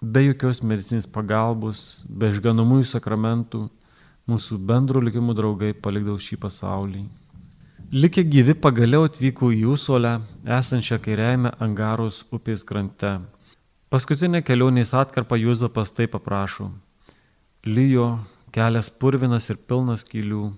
be 0.03 0.25
jokios 0.27 0.59
medicinės 0.67 1.05
pagalbos, 1.07 2.03
be 2.07 2.27
išganomųjų 2.33 2.87
sakramentų, 2.89 3.67
mūsų 4.27 4.57
bendro 4.67 4.99
likimų 5.03 5.35
draugai 5.37 5.71
palikdavo 5.73 6.19
šį 6.19 6.39
pasaulį. 6.43 7.03
Likę 7.93 8.23
gyvi 8.27 8.55
pagaliau 8.57 9.05
atvyko 9.07 9.51
į 9.53 9.61
Jūsolę, 9.63 10.13
esančią 10.59 10.97
kairiajame 11.03 11.53
Angaros 11.63 12.23
upės 12.35 12.65
krante. 12.67 13.13
Paskutinė 13.93 14.41
kelionės 14.43 14.91
atkarpa 14.97 15.37
Juozapas 15.37 15.93
taip 15.93 16.15
paprašo. 16.17 16.71
Lyjo, 17.63 18.09
kelias 18.51 18.89
purvinas 18.89 19.47
ir 19.53 19.61
pilnas 19.69 20.03
kylių. 20.03 20.49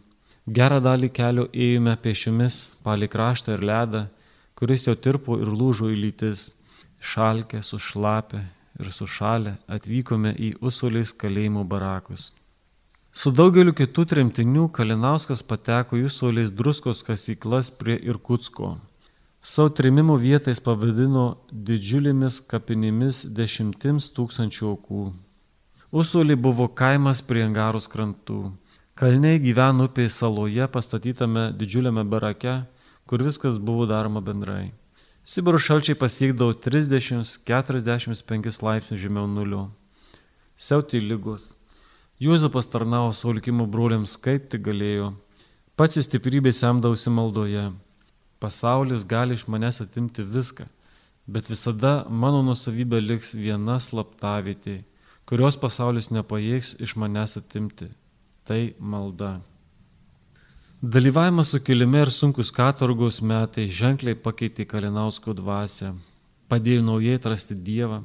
Gerą 0.48 0.80
dalį 0.82 1.12
kelio 1.14 1.50
ėjome 1.52 1.98
pešiomis 2.02 2.60
palį 2.86 3.12
kraštą 3.14 3.58
ir 3.58 3.66
ledą, 3.68 4.06
kuris 4.56 4.88
jau 4.88 4.96
tirpo 4.96 5.38
ir 5.42 5.52
lūžo 5.52 5.92
į 5.92 6.02
lytis. 6.06 6.52
Šalkė, 7.06 7.60
sušlapė 7.62 8.46
ir 8.80 8.92
sušalę 8.92 9.58
atvykome 9.78 10.34
į 10.36 10.56
Usolės 10.62 11.14
kalėjimo 11.14 11.64
barakus. 11.68 12.32
Su 13.16 13.32
daugeliu 13.32 13.72
kitų 13.72 14.04
tremtinių 14.12 14.66
Kalinauskas 14.76 15.44
pateko 15.48 15.96
į 15.96 16.10
Usolės 16.10 16.52
druskos 16.52 17.00
kasyklas 17.08 17.72
prie 17.72 17.96
Irkutsko. 17.96 18.76
Savo 19.46 19.70
trimimo 19.78 20.18
vietais 20.20 20.60
pavadino 20.60 21.26
didžiulėmis 21.52 22.42
kapinėmis 22.52 23.24
dešimtims 23.40 24.10
tūkstančių 24.18 24.68
aukų. 24.72 25.04
Usolė 25.96 26.36
buvo 26.36 26.68
kaimas 26.68 27.22
prie 27.24 27.46
Angaros 27.46 27.88
krantų. 27.88 28.40
Kalniai 29.00 29.40
gyveno 29.44 29.86
upės 29.88 30.18
saloje 30.20 30.68
pastatytame 30.72 31.52
didžiuliame 31.60 32.04
barake, 32.04 32.64
kur 33.08 33.24
viskas 33.24 33.62
buvo 33.62 33.86
daroma 33.88 34.20
bendrai. 34.20 34.74
Sibiro 35.26 35.58
šalčiai 35.58 35.98
pasiekdavo 35.98 36.54
30-45 36.62 38.60
laipsnių 38.62 38.98
žemiau 39.02 39.26
nulio. 39.26 39.64
Siauti 40.54 41.02
lygos. 41.02 41.48
Juozapas 42.22 42.70
tarnavo 42.70 43.10
savo 43.10 43.34
likimo 43.34 43.66
broliams 43.66 44.22
kaip 44.22 44.46
tik 44.54 44.62
galėjo. 44.68 45.18
Pats 45.74 45.98
į 45.98 46.06
stiprybę 46.06 46.54
semdausi 46.54 47.10
maldoje. 47.10 47.74
Pasaulis 48.38 49.02
gali 49.02 49.34
iš 49.34 49.48
manęs 49.50 49.82
atimti 49.82 50.22
viską, 50.22 50.70
bet 51.26 51.50
visada 51.50 52.06
mano 52.06 52.46
nusavybė 52.46 53.02
liks 53.02 53.34
viena 53.34 53.82
slaptavietė, 53.82 54.86
kurios 55.26 55.58
pasaulis 55.58 56.14
nepajėgs 56.14 56.78
iš 56.86 56.94
manęs 57.02 57.34
atimti. 57.42 57.90
Tai 58.46 58.78
malda. 58.78 59.42
Dalyvavimas 60.82 61.48
sukilime 61.50 62.02
ir 62.04 62.10
sunkus 62.12 62.50
katorgos 62.52 63.22
metai 63.24 63.64
ženkliai 63.72 64.18
pakeitė 64.20 64.66
Kalinausko 64.68 65.32
dvasę, 65.34 65.94
padėjo 66.52 66.82
naujai 66.84 67.16
atrasti 67.16 67.56
Dievą, 67.56 68.02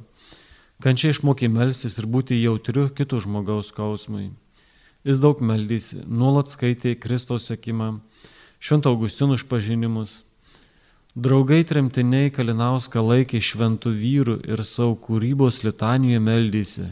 kančiai 0.79 1.11
išmokė 1.11 1.49
melstis 1.51 1.97
ir 1.99 2.07
būti 2.07 2.39
jautriu 2.39 2.87
kito 2.95 3.19
žmogaus 3.19 3.73
skausmui. 3.73 4.29
Jis 5.03 5.19
daug 5.19 5.41
meldysi, 5.43 5.99
nuolat 6.07 6.47
skaitė 6.53 6.95
Kristaus 6.95 7.49
sekimą, 7.51 7.99
švento 8.63 8.95
Augustinų 8.95 9.35
išpažinimus. 9.41 10.21
Draugai 11.11 11.65
tremtiniai 11.67 12.31
Kalinauską 12.31 13.03
laikė 13.03 13.43
šventų 13.43 13.91
vyrų 13.99 14.37
ir 14.47 14.63
savo 14.63 14.95
kūrybos 14.95 15.59
litanijoje 15.67 16.23
meldysi. 16.23 16.87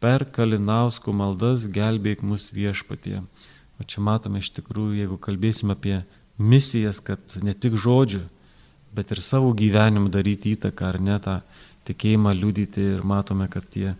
Per 0.00 0.24
Kalinausko 0.24 1.12
maldas 1.12 1.68
gelbėk 1.68 2.24
mus 2.24 2.48
viešpatie. 2.48 3.20
O 3.78 3.86
čia 3.86 4.02
matome 4.02 4.42
iš 4.42 4.50
tikrųjų, 4.56 4.98
jeigu 4.98 5.18
kalbėsim 5.22 5.70
apie 5.74 6.00
misijas, 6.38 6.98
kad 7.04 7.20
ne 7.42 7.54
tik 7.54 7.76
žodžių, 7.78 8.24
bet 8.94 9.12
ir 9.14 9.20
savo 9.22 9.52
gyvenimu 9.54 10.10
daryti 10.10 10.56
įtaką 10.56 10.88
ar 10.88 10.98
ne 11.02 11.18
tą 11.22 11.40
tikėjimą 11.88 12.32
liudyti 12.36 12.80
ir 12.96 13.04
matome, 13.06 13.48
kad 13.52 13.64
tie 13.70 13.94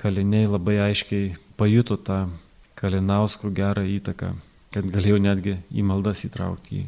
kaliniai 0.00 0.46
labai 0.50 0.76
aiškiai 0.90 1.36
pajuto 1.56 1.96
tą 1.96 2.28
Kalinausko 2.76 3.48
gerą 3.56 3.84
įtaką, 3.88 4.34
kad 4.74 4.84
galėjo 4.92 5.18
netgi 5.24 5.54
į 5.72 5.82
maldas 5.88 6.24
įtraukti 6.28 6.76
jį. 6.76 6.84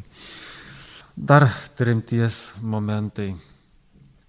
Dar 1.17 1.49
tremties 1.75 2.53
momentai. 2.61 3.33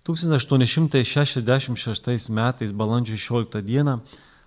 1866 0.08 2.32
metais 2.32 2.72
balandžio 2.72 3.20
16 3.20 3.60
dieną 3.62 4.00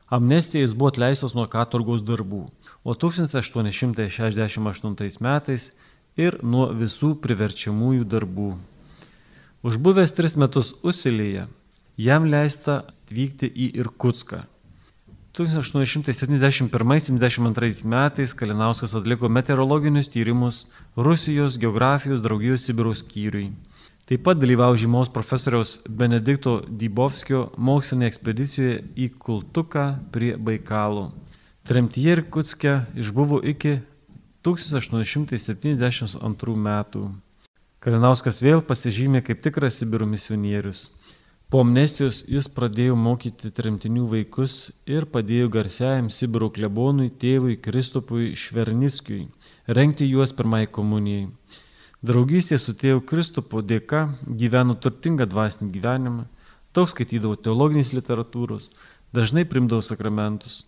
Amnestija 0.09 0.65
jis 0.65 0.73
buvo 0.73 0.89
atleistas 0.91 1.33
nuo 1.37 1.47
katorgos 1.49 2.01
darbų, 2.05 2.49
o 2.83 2.93
1868 2.93 5.21
metais 5.23 5.71
ir 6.19 6.43
nuo 6.43 6.67
visų 6.75 7.15
priverčiamųjų 7.23 8.03
darbų. 8.05 8.57
Užbuvęs 9.63 10.11
tris 10.13 10.35
metus 10.35 10.73
Usilyje, 10.83 11.47
jam 11.97 12.25
leista 12.27 12.83
vykti 13.09 13.47
į 13.47 13.79
Irkutską. 13.79 14.43
1871-1872 15.33 17.81
metais 17.89 18.37
Kalinauskas 18.37 18.93
atliko 18.93 19.25
meteorologinius 19.29 20.09
tyrimus 20.13 20.67
Rusijos 20.95 21.57
geografijos 21.57 22.21
draugijos 22.21 22.61
Sibirų 22.67 22.93
skyriui. 22.99 23.51
Taip 24.05 24.23
pat 24.27 24.37
dalyvavo 24.37 24.75
žymaus 24.77 25.09
profesoriaus 25.09 25.79
Benedikto 25.87 26.61
Dybovskio 26.67 27.49
mokslinėje 27.57 28.07
ekspedicijoje 28.11 28.83
į 28.99 29.09
Kultuką 29.15 29.95
prie 30.13 30.37
Baikalų. 30.37 31.22
Tremtyje 31.63 32.11
ir 32.11 32.27
Kutske 32.27 32.83
išbuvo 32.99 33.37
iki 33.47 33.77
1872 34.43 36.19
metų. 36.59 37.15
Kalinauskas 37.79 38.43
vėl 38.43 38.59
pasižymė 38.67 39.23
kaip 39.23 39.39
tikras 39.45 39.79
Sibirų 39.79 40.03
misionierius. 40.11 40.91
Po 41.47 41.63
amnestijos 41.63 42.27
jis 42.27 42.51
pradėjo 42.51 42.99
mokyti 42.99 43.47
tremtinių 43.55 44.03
vaikus 44.11 44.75
ir 44.83 45.07
padėjo 45.07 45.47
garsiajam 45.55 46.11
Sibiro 46.11 46.51
klebonui 46.51 47.07
tėvui 47.23 47.55
Kristupui 47.55 48.35
Šverniskiui 48.35 49.31
renkti 49.79 50.03
juos 50.11 50.35
pirmai 50.35 50.67
komunijai. 50.67 51.31
Draugystė 52.03 52.59
su 52.59 52.75
tėvu 52.75 53.07
Kristupu 53.07 53.63
dėka 53.63 54.11
gyveno 54.27 54.75
turtingą 54.75 55.23
dvasinį 55.31 55.71
gyvenimą, 55.77 56.27
daug 56.75 56.91
skaitydavo 56.91 57.39
teologinės 57.39 57.95
literatūros, 57.95 58.67
dažnai 59.15 59.47
primdavo 59.47 59.79
sakramentus. 59.79 60.67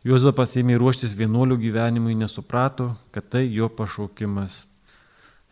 Juozapas 0.00 0.54
ėmė 0.56 0.78
ruoštis 0.80 1.12
vienuolių 1.12 1.58
gyvenimui, 1.60 2.14
nesuprato, 2.16 2.94
kad 3.12 3.26
tai 3.28 3.42
jo 3.52 3.66
pašaukimas. 3.68 4.62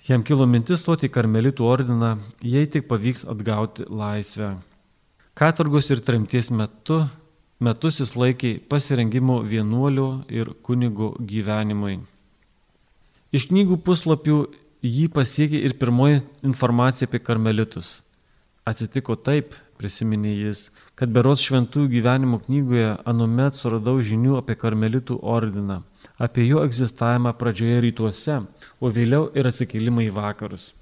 Jam 0.09 0.23
kilo 0.25 0.47
mintis 0.49 0.81
stoti 0.81 1.11
į 1.11 1.13
karmelitų 1.13 1.67
ordiną, 1.69 2.15
jei 2.41 2.65
tik 2.65 2.87
pavyks 2.89 3.27
atgauti 3.29 3.85
laisvę. 3.93 4.55
Katorgos 5.37 5.91
ir 5.93 6.01
tremties 6.01 6.49
metu, 6.49 7.03
metus 7.61 8.01
jis 8.01 8.15
laikė 8.17 8.55
pasirengimo 8.73 9.43
vienuolio 9.45 10.23
ir 10.33 10.55
kunigo 10.65 11.11
gyvenimui. 11.21 11.99
Iš 13.37 13.51
knygų 13.51 13.83
puslapių 13.85 14.39
jį 14.81 15.07
pasiekė 15.13 15.61
ir 15.61 15.77
pirmoji 15.77 16.23
informacija 16.41 17.05
apie 17.05 17.21
karmelitus. 17.21 17.99
Atsitiko 18.65 19.13
taip, 19.21 19.53
prisiminė 19.79 20.35
jis, 20.35 20.69
kad 20.99 21.13
beros 21.15 21.41
šventųjų 21.47 21.89
gyvenimo 21.95 22.43
knygoje 22.45 22.97
anuomet 23.09 23.57
suradau 23.57 23.97
žinių 24.03 24.37
apie 24.43 24.59
karmelitų 24.59 25.21
ordiną, 25.23 25.83
apie 26.19 26.45
jo 26.49 26.65
egzistavimą 26.67 27.33
pradžioje 27.39 27.81
rytuose 27.87 28.41
o 28.81 28.91
vėliau 28.93 29.29
ir 29.35 29.49
atsikėlimą 29.51 30.07
į 30.09 30.13
vakarus. 30.15 30.73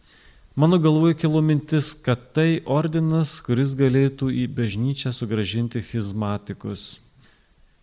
Mano 0.57 0.79
galvoje 0.81 1.19
kilo 1.21 1.43
mintis, 1.45 1.93
kad 1.93 2.31
tai 2.37 2.63
ordinas, 2.65 3.37
kuris 3.45 3.75
galėtų 3.77 4.31
į 4.33 4.47
bažnyčią 4.57 5.13
sugražinti 5.13 5.83
schizmatikus. 5.85 6.97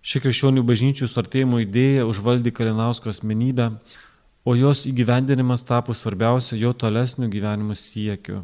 Ši 0.04 0.24
krikščionių 0.24 0.64
bažnyčių 0.68 1.08
suartėjimo 1.08 1.62
idėja 1.64 2.08
užvaldė 2.10 2.52
Kalinausko 2.52 3.14
asmenybę, 3.14 3.70
o 4.44 4.58
jos 4.58 4.84
įgyvendinimas 4.90 5.64
tapo 5.64 5.94
svarbiausiu 5.96 6.58
jo 6.60 6.74
tolesnių 6.74 7.30
gyvenimų 7.32 7.78
siekiu. 7.80 8.42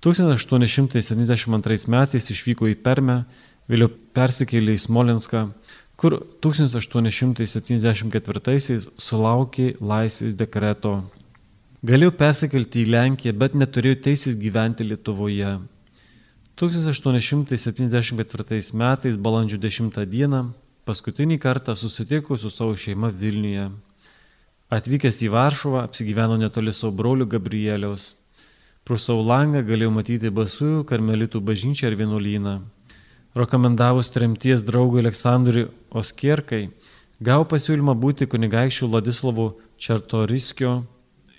1872 0.00 1.84
metais 1.92 2.24
išvyko 2.32 2.64
į 2.72 2.74
Permę, 2.80 3.28
vėliau 3.68 3.92
persikėlė 4.16 4.72
į 4.78 4.80
Smolenską, 4.86 5.52
kur 6.00 6.12
1874 6.40 8.80
sulaukė 8.96 9.76
laisvės 9.80 10.34
dekreto. 10.40 11.04
Galėjau 11.84 12.12
persikelti 12.16 12.80
į 12.82 12.86
Lenkiją, 12.94 13.32
bet 13.36 13.54
neturėjau 13.56 13.96
teisės 14.06 14.34
gyventi 14.40 14.82
Lietuvoje. 14.84 15.58
1874 16.60 18.76
metais 18.76 19.16
balandžio 19.16 19.56
10 19.60 20.06
dieną 20.08 20.52
paskutinį 20.84 21.38
kartą 21.40 21.74
susitikau 21.76 22.36
su 22.36 22.50
savo 22.52 22.76
šeima 22.76 23.08
Vilniuje. 23.08 23.70
Atvykęs 24.70 25.22
į 25.24 25.28
Varšuvą 25.32 25.82
apsigyveno 25.84 26.36
netoli 26.40 26.72
savo 26.76 26.92
brolių 26.96 27.26
Gabrieliaus. 27.32 28.14
Pro 28.84 28.98
savo 28.98 29.22
langą 29.22 29.62
galėjau 29.66 29.94
matyti 29.94 30.30
basųjų 30.34 30.84
karmelitų 30.88 31.42
bažnyčią 31.44 31.90
ir 31.92 31.98
vienuolyną 32.00 32.58
rekomendavus 33.34 34.10
tremties 34.10 34.62
draugui 34.62 35.00
Aleksandrui 35.00 35.68
Oskierkai, 35.90 36.70
gavo 37.22 37.46
pasiūlymą 37.46 37.94
būti 37.94 38.26
kunigaikščių 38.30 38.90
Ladislavų 38.90 39.46
Čertoriskio 39.78 40.80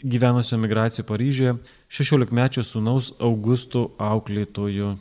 gyvenusio 0.02 0.58
migracijų 0.58 1.06
Paryžiuje 1.06 1.56
16-mečio 1.92 2.64
sūnaus 2.66 3.12
Augustų 3.20 3.90
auklėtoju. 4.00 4.96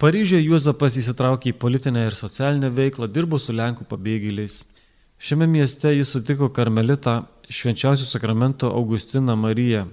Paryžiuje 0.00 0.46
Juozapas 0.46 0.96
įsitraukė 0.96 1.52
į 1.52 1.58
politinę 1.60 2.06
ir 2.08 2.16
socialinę 2.16 2.70
veiklą, 2.72 3.06
dirbo 3.12 3.38
su 3.38 3.52
Lenkų 3.52 3.84
pabėgėliais. 3.90 4.62
Šiame 5.20 5.44
mieste 5.44 5.92
jis 5.92 6.08
sutiko 6.16 6.48
karmelitą 6.48 7.26
švenčiausių 7.52 8.08
sakramento 8.08 8.72
Augustiną 8.72 9.36
Mariją 9.36 9.90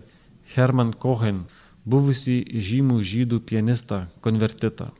Herman 0.53 0.93
Cohen, 1.03 1.43
buvusį 1.87 2.37
žymų 2.69 3.01
žydų 3.11 3.41
pianistą, 3.49 4.05
konvertitą. 4.21 4.91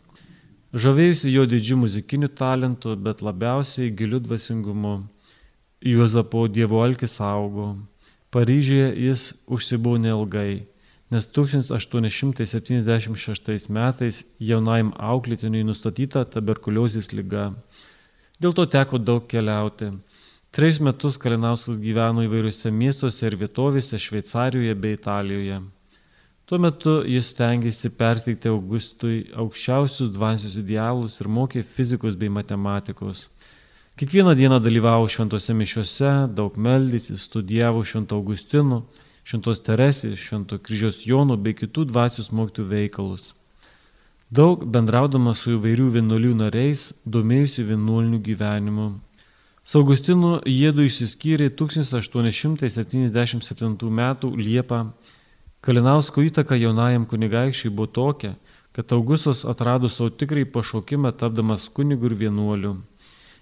Žavėjusi 0.75 1.31
jo 1.31 1.45
didžiu 1.47 1.77
muzikiniu 1.79 2.27
talentu, 2.27 2.91
bet 2.95 3.21
labiausiai 3.23 3.91
giliu 3.95 4.19
dvasingumu. 4.19 5.07
Juozapo 5.81 6.47
dievo 6.51 6.83
alkis 6.83 7.21
augo. 7.23 7.77
Paryžiuje 8.33 8.95
jis 9.07 9.33
užsibuvo 9.47 9.97
neilgai, 10.03 10.67
nes 11.12 11.27
1876 11.38 13.69
metais 13.71 14.25
jaunajam 14.49 14.91
auklėtiniui 15.12 15.63
nustatyta 15.69 16.19
tuberkuliozės 16.33 17.07
lyga. 17.15 17.45
Dėl 18.43 18.53
to 18.53 18.63
teko 18.67 18.97
daug 18.99 19.23
keliauti. 19.31 19.88
Trejus 20.51 20.79
metus 20.79 21.17
Kalinauskas 21.21 21.77
gyveno 21.77 22.23
įvairiuose 22.25 22.71
miestuose 22.71 23.27
ir 23.27 23.36
vietovėse 23.38 23.99
Šveicarijoje 23.99 24.75
bei 24.75 24.95
Italijoje. 24.97 25.60
Tuo 26.47 26.57
metu 26.63 27.01
jis 27.03 27.33
stengiasi 27.33 27.89
perteikti 27.91 28.47
Augustui 28.47 29.17
aukščiausius 29.36 30.13
dvasios 30.15 30.55
idealus 30.55 31.17
ir 31.19 31.27
mokė 31.27 31.65
fizikos 31.75 32.15
bei 32.15 32.31
matematikos. 32.31 33.25
Kiekvieną 33.99 34.36
dieną 34.39 34.60
dalyvavo 34.63 35.10
šventose 35.12 35.53
mišiuose, 35.57 36.12
daug 36.38 36.55
meldysi, 36.55 37.17
studijavo 37.17 37.81
švento 37.83 38.15
Augustinų, 38.15 38.83
šventos 39.27 39.60
Teresės, 39.65 40.15
švento 40.21 40.60
kryžiaus 40.63 41.01
Jonų 41.10 41.36
bei 41.41 41.57
kitų 41.57 41.89
dvasios 41.89 42.31
mokytų 42.31 42.65
veikalus. 42.71 43.33
Daug 44.31 44.63
bendraudamas 44.63 45.41
su 45.43 45.57
įvairių 45.57 45.89
vienuolių 45.97 46.33
nariais, 46.45 46.93
domėjusi 47.03 47.67
vienuolinių 47.67 48.21
gyvenimu. 48.29 48.88
Su 49.67 49.82
Augustinu 49.82 50.38
jėdu 50.47 50.86
išsiskyrė 50.88 51.49
1877 51.60 53.89
m. 53.91 53.99
Liepą 54.39 54.95
Kalinausko 55.60 56.23
įtaka 56.23 56.56
jaunajam 56.56 57.03
kunigaikščiui 57.12 57.75
buvo 57.75 57.91
tokia, 57.97 58.39
kad 58.71 58.88
Augustas 58.95 59.43
atrado 59.43 59.91
savo 59.91 60.08
tikrai 60.21 60.47
pašaukimą 60.47 61.12
tapdamas 61.19 61.67
kunigu 61.67 62.08
ir 62.08 62.15
vienuoliu. 62.21 62.80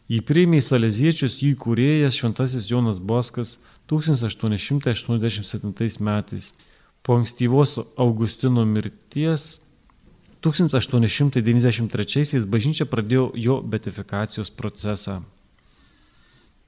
Jį 0.09 0.25
priėmė 0.25 0.57
į 0.63 0.65
Saleziečius 0.65 1.37
jų 1.43 1.53
kūrėjas 1.61 2.17
Šventasis 2.17 2.65
Jonas 2.71 2.97
Boskas 2.97 3.61
1887 3.93 6.01
metais. 6.09 6.57
Po 7.05 7.21
ankstyvos 7.21 7.77
Augustino 8.01 8.65
mirties 8.65 9.61
1893 10.41 12.49
bažnyčia 12.49 12.89
pradėjo 12.89 13.29
jo 13.37 13.61
betifikacijos 13.61 14.49
procesą. 14.49 15.21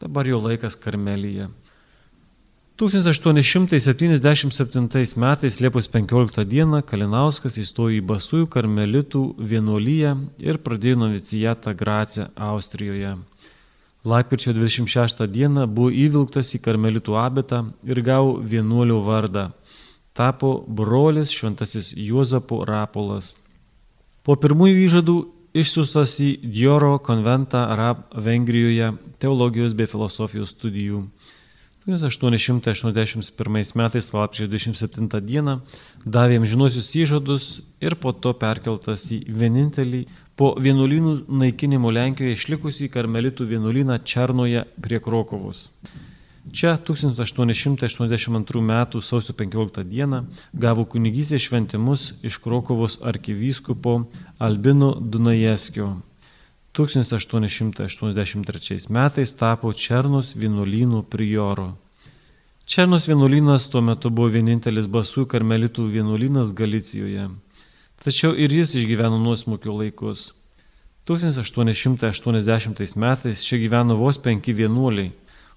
Dabar 0.02 0.28
jo 0.28 0.40
laikas 0.40 0.76
Karmelyje. 0.76 1.48
1877 2.78 5.18
metais 5.18 5.60
Liepos 5.60 5.88
15 5.90 6.46
dieną 6.46 6.86
Kalinauskas 6.86 7.58
įstojo 7.58 7.98
į 7.98 8.06
Basųjų 8.06 8.46
karmelitų 8.54 9.42
vienuolyje 9.42 10.14
ir 10.46 10.62
pradėjo 10.62 11.02
novicijatą 11.02 11.74
Grace, 11.74 12.30
Austrijoje. 12.36 13.18
Lapkričio 14.06 14.54
26 14.54 15.26
dieną 15.34 15.66
buvo 15.66 15.90
įvilktas 15.90 16.54
į 16.54 16.62
karmelitų 16.68 17.18
abetą 17.18 17.74
ir 17.82 17.98
gavo 18.06 18.38
vienuolio 18.38 19.02
vardą. 19.02 19.50
Tapo 20.14 20.62
brolis 20.68 21.34
šventasis 21.34 21.94
Juozapo 21.98 22.62
Rapolas. 22.66 23.36
Po 24.22 24.36
pirmųjų 24.38 24.86
įžadų 24.86 25.37
išsiustas 25.58 26.18
į 26.24 26.30
Dioro 26.44 26.98
konventą 27.04 27.66
Arab 27.74 28.06
Vengrijoje 28.14 28.94
teologijos 29.22 29.74
bei 29.78 29.90
filosofijos 29.90 30.54
studijų. 30.56 31.04
1881 31.88 33.76
metais 33.80 34.14
lapkričio 34.14 34.48
27 34.52 35.22
dieną 35.24 35.54
davė 36.04 36.42
amžinosius 36.42 36.90
įžadus 37.00 37.46
ir 37.80 37.96
po 37.96 38.12
to 38.12 38.34
perkeltas 38.36 39.06
į 39.08 39.22
vienintelį 39.32 40.02
po 40.38 40.52
vienuolynų 40.60 41.14
naikinimo 41.32 41.92
Lenkijoje 41.96 42.36
išlikusį 42.36 42.90
karmelitų 42.92 43.48
vienuolyną 43.54 44.02
Černoje 44.04 44.66
prie 44.84 45.00
Krokovos. 45.00 45.70
Čia 46.52 46.78
1882 46.78 48.62
m. 48.62 49.02
sausio 49.02 49.34
15 49.34 49.84
d. 49.84 50.24
gavo 50.54 50.86
kunigystės 50.86 51.42
šventimus 51.44 52.14
iš 52.24 52.38
Krokovos 52.38 53.00
arkivyskupo 53.04 54.04
Albino 54.40 54.96
Dunajevskio. 55.00 55.98
1883 56.74 58.90
metais 58.90 59.34
tapo 59.34 59.74
Černos 59.74 60.36
vienuolynų 60.36 61.04
prioru. 61.10 61.74
Černos 62.66 63.08
vienuolynas 63.08 63.70
tuo 63.72 63.82
metu 63.82 64.10
buvo 64.10 64.30
vienintelis 64.30 64.88
basų 64.88 65.26
karmelitų 65.28 65.92
vienuolynas 65.92 66.54
Galicijoje. 66.54 67.30
Tačiau 68.04 68.36
ir 68.36 68.54
jis 68.54 68.76
išgyveno 68.76 69.18
nuosmukio 69.20 69.74
laikus. 69.74 70.34
1880 71.08 72.96
metais 72.96 73.44
čia 73.44 73.58
gyveno 73.58 73.96
vos 73.96 74.18
penki 74.20 74.54
vienuoliai, 74.54 75.12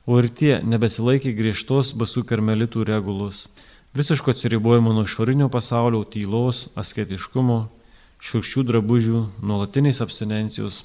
o 0.06 0.20
ir 0.20 0.28
tie 0.28 0.52
nebesilaikė 0.62 1.34
griežtos 1.36 1.94
basų 1.96 2.24
karmelitų 2.28 2.84
regulos, 2.88 3.48
visiško 3.96 4.34
atsiribojimo 4.34 4.94
nuo 4.94 5.08
išorinio 5.08 5.50
pasaulio, 5.52 6.04
tylos, 6.04 6.68
asketiškumo, 6.78 7.60
šiurkščių 8.20 8.64
drabužių, 8.70 9.26
nuolatinės 9.42 10.00
abstinencijos, 10.04 10.84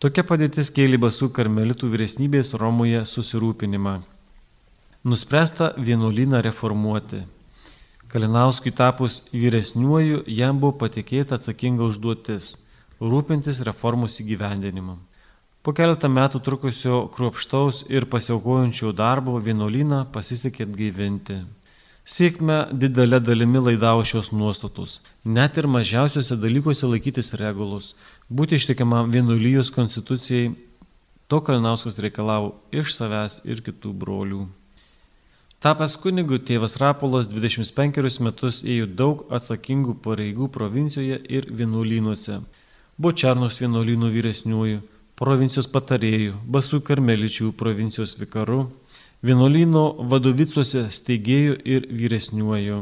Tokia 0.00 0.22
padėtis 0.24 0.70
kėlė 0.72 0.96
basų 0.96 1.26
karmelitų 1.36 1.90
vyresnybės 1.92 2.54
Romoje 2.56 3.02
susirūpinimą. 3.04 3.98
Nuspręsta 5.04 5.74
vienuolyną 5.76 6.40
reformuoti. 6.46 7.20
Kalinauskui 8.08 8.72
tapus 8.72 9.18
vyresniuoju 9.28 10.22
jam 10.38 10.56
buvo 10.62 10.78
patikėta 10.80 11.36
atsakinga 11.36 11.84
užduotis- 11.90 12.54
rūpintis 13.12 13.60
reformos 13.68 14.16
įgyvendinimu. 14.24 14.96
Po 15.60 15.74
keletą 15.76 16.08
metų 16.08 16.40
trukusio 16.40 16.98
kruopštaus 17.12 17.82
ir 17.92 18.06
pasiaukojančio 18.08 18.94
darbo 18.96 19.34
vienuolyną 19.44 20.06
pasisekė 20.12 20.64
atgaivinti. 20.64 21.34
Sėkme 22.08 22.54
didelė 22.72 23.18
dalimi 23.20 23.60
laidavo 23.60 24.00
šios 24.08 24.30
nuostatos. 24.32 24.94
Net 25.24 25.58
ir 25.60 25.68
mažiausiuose 25.68 26.38
dalykuose 26.40 26.88
laikytis 26.88 27.34
regulus, 27.36 27.90
būti 28.32 28.56
ištikimam 28.56 29.12
vienuolijos 29.12 29.68
konstitucijai, 29.74 30.54
to 31.28 31.42
Kalinauskas 31.44 32.00
reikalavo 32.00 32.54
iš 32.72 32.94
savęs 32.96 33.42
ir 33.44 33.60
kitų 33.66 33.92
brolių. 34.00 34.46
Tapęs 35.60 35.98
kunigu, 36.00 36.38
tėvas 36.40 36.78
Rapolas 36.80 37.28
25 37.28 38.16
metus 38.24 38.62
ėjo 38.64 38.88
daug 39.02 39.26
atsakingų 39.28 39.98
pareigų 40.00 40.48
provincijoje 40.48 41.20
ir 41.28 41.50
vienuolynuose. 41.52 42.38
Buvo 42.96 43.12
Černos 43.12 43.60
vienuolynų 43.60 44.08
vyresniųjų, 44.16 44.80
provincijos 45.20 45.68
patarėjų, 45.68 46.38
Basų 46.48 46.80
karmeličių 46.86 47.50
provincijos 47.60 48.16
vikaru, 48.16 48.70
vienuolyno 49.20 49.84
vadovicuose 50.08 50.86
steigėjų 50.88 51.58
ir 51.68 51.86
vyresniuoju. 51.92 52.80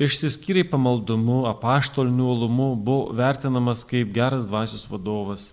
Išsiskyrė 0.00 0.64
pamaldumu, 0.70 1.44
apaštoliniu 1.50 2.24
uolumu, 2.30 2.70
buvo 2.76 3.12
vertinamas 3.16 3.84
kaip 3.84 4.12
geras 4.16 4.46
dvasios 4.48 4.88
vadovas. 4.88 5.52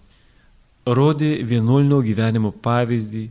Rodė 0.85 1.43
vienuolinio 1.43 1.99
gyvenimo 2.05 2.51
pavyzdį, 2.63 3.29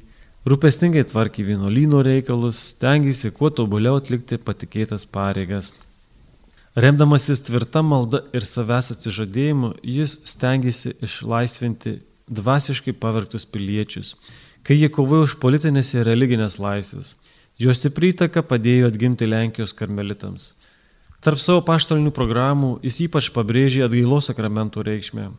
rūpestingai 0.48 1.06
tvarkė 1.08 1.44
vienuolino 1.46 2.02
reikalus, 2.04 2.60
stengiasi 2.74 3.32
kuo 3.32 3.50
tobuliau 3.50 3.96
atlikti 4.00 4.36
patikėtas 4.36 5.06
pareigas. 5.08 5.72
Remdamasis 6.74 7.40
tvirta 7.46 7.84
malda 7.86 8.24
ir 8.34 8.44
savęs 8.48 8.90
atsižadėjimu, 8.96 9.76
jis 9.86 10.18
stengiasi 10.26 10.96
išlaisvinti 11.06 12.00
dvasiškai 12.28 12.96
pavergtus 12.98 13.46
piliečius, 13.46 14.16
kai 14.66 14.80
jie 14.80 14.90
kovojo 14.90 15.28
už 15.28 15.36
politinės 15.40 15.94
ir 15.94 16.08
religinės 16.08 16.58
laisvės. 16.58 17.14
Jo 17.62 17.70
stipri 17.76 18.10
įtaka 18.10 18.42
padėjo 18.42 18.88
atgimti 18.90 19.28
Lenkijos 19.28 19.72
karmelitams. 19.78 20.50
Tarp 21.22 21.38
savo 21.38 21.62
paštolinių 21.64 22.10
programų 22.12 22.70
jis 22.84 23.04
ypač 23.06 23.30
pabrėžė 23.32 23.86
atgailos 23.86 24.26
sakramento 24.28 24.82
reikšmę. 24.84 25.30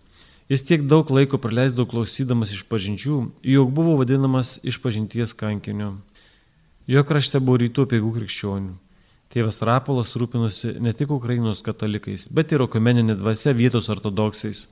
Jis 0.49 0.62
tiek 0.62 0.84
daug 0.86 1.10
laiko 1.10 1.39
praleisdavo 1.41 1.88
klausydamas 1.89 2.51
iš 2.53 2.67
pažinčių, 2.69 3.15
jog 3.49 3.71
buvo 3.73 3.95
vadinamas 3.97 4.60
iš 4.62 4.77
pažinties 4.84 5.34
kankiniu. 5.34 5.95
Jo 6.86 7.01
krašte 7.01 7.41
buvo 7.41 7.63
rytų 7.63 7.88
piegų 7.89 8.12
krikščionių. 8.19 8.75
Tėvas 9.34 9.58
Rapolas 9.65 10.13
rūpinosi 10.13 10.75
ne 10.79 10.93
tik 10.93 11.10
Ukrainos 11.12 11.63
katalikais, 11.65 12.27
bet 12.29 12.53
ir 12.53 12.62
okumeninė 12.62 13.17
dvasia 13.17 13.55
vietos 13.58 13.89
ortodoksais. 13.89 14.67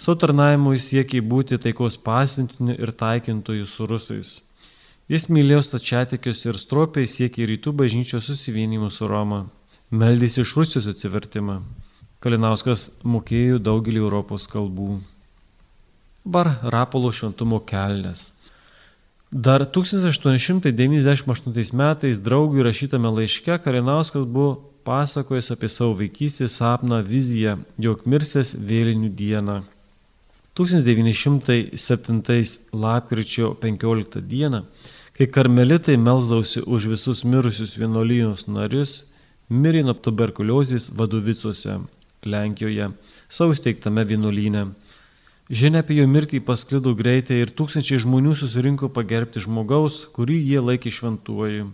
Savo 0.00 0.16
tarnavimu 0.22 0.72
jis 0.72 0.88
siekia 0.88 1.20
būti 1.20 1.60
taikos 1.60 2.00
pasintiniu 2.00 2.78
ir 2.80 2.94
taikintoju 3.02 3.68
su 3.68 3.90
rusais. 3.90 4.30
Jis 5.12 5.28
mylėjo 5.28 5.60
stačiatikius 5.66 6.46
ir 6.48 6.56
stropiai 6.56 7.04
siekė 7.04 7.44
rytų 7.52 7.76
bažnyčios 7.76 8.24
susivienimų 8.30 8.88
su 8.94 9.04
Roma. 9.10 9.44
Meldėsi 9.92 10.40
iš 10.46 10.56
Rusijos 10.56 10.88
atsivertimą. 10.94 11.60
Kalinauskas 12.20 12.90
mokėjo 13.00 13.56
daugelį 13.64 13.96
Europos 14.02 14.44
kalbų. 14.44 15.00
Bar 16.28 16.60
Rapolo 16.60 17.08
šventumo 17.16 17.56
kelnes. 17.64 18.28
Dar 19.32 19.64
1898 19.64 21.72
metais 21.72 22.20
draugui 22.20 22.60
rašytame 22.66 23.08
laiške 23.08 23.56
Kalinauskas 23.64 24.28
buvo 24.28 24.60
pasakojęs 24.84 25.48
apie 25.54 25.68
savo 25.72 25.96
vaikystės 25.96 26.60
sapną 26.60 27.00
viziją, 27.06 27.64
jog 27.80 28.04
mirsės 28.04 28.52
vėlinių 28.52 29.08
dieną. 29.16 29.64
1907 30.60 32.20
lapkričio 32.74 33.54
15 33.62 34.20
dieną, 34.20 34.64
kai 35.16 35.26
karmelitai 35.26 35.96
melzdausi 35.96 36.60
už 36.66 36.86
visus 36.92 37.24
mirusius 37.24 37.78
vienuolijos 37.80 38.44
narius, 38.44 39.08
mirė 39.48 39.82
nuo 39.88 39.96
tuberkuliozės 39.96 40.92
vadovicuose 40.92 41.80
Lenkijoje, 42.26 42.90
savo 43.28 43.54
steigtame 43.54 44.04
vienuolyne. 44.04 44.66
Žinia 45.50 45.80
apie 45.82 45.96
jo 45.98 46.06
mirtį 46.06 46.38
pasklido 46.46 46.92
greitai 46.94 47.40
ir 47.42 47.50
tūkstančiai 47.58 47.98
žmonių 48.04 48.36
susirinko 48.38 48.90
pagerbti 48.94 49.42
žmogaus, 49.42 50.04
kurį 50.14 50.36
jie 50.38 50.60
laikė 50.62 50.92
šventuoju. 50.94 51.70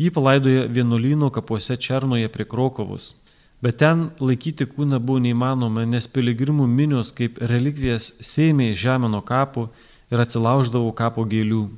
Jį 0.00 0.10
palaidojo 0.12 0.66
vienuolyno 0.68 1.30
kapuose 1.32 1.78
Černoje 1.80 2.28
prie 2.28 2.44
Krokovus. 2.44 3.14
Bet 3.60 3.80
ten 3.80 4.10
laikyti 4.20 4.66
kūną 4.68 5.00
buvo 5.00 5.20
neįmanoma, 5.24 5.86
nes 5.88 6.08
piligrimų 6.08 6.66
minios 6.68 7.12
kaip 7.16 7.40
relikvijas 7.40 8.14
sėmė 8.20 8.72
žemino 8.74 9.20
kapų 9.24 9.68
ir 10.12 10.20
atsilauždavo 10.20 10.92
kapo 10.96 11.24
gėlių. 11.24 11.68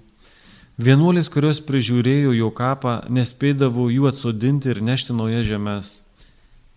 Vienuolis, 0.83 1.29
kurios 1.31 1.61
prižiūrėjo 1.63 2.33
jo 2.35 2.51
kapą, 2.51 3.03
nespėdavo 3.11 3.91
jų 3.93 4.09
atsodinti 4.11 4.71
ir 4.73 4.83
nešti 4.83 5.15
naujas 5.15 5.47
žemės. 5.47 6.02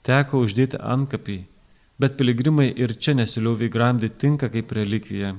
Teko 0.05 0.43
uždėti 0.45 0.77
antkapį, 0.77 1.39
bet 1.99 2.15
piligrimai 2.19 2.69
ir 2.69 2.93
čia 3.01 3.15
nesiliovė 3.17 3.71
gramdį 3.73 4.11
tinka 4.21 4.51
kaip 4.53 4.73
relikvija. 4.77 5.33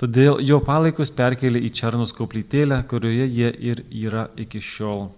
Todėl 0.00 0.38
jo 0.40 0.56
palaikus 0.64 1.10
perkelė 1.12 1.60
į 1.60 1.70
Černos 1.76 2.14
koplytėlę, 2.16 2.78
kurioje 2.88 3.26
jie 3.28 3.50
ir 3.70 3.82
yra 3.92 4.30
iki 4.40 4.62
šiol. 4.64 5.10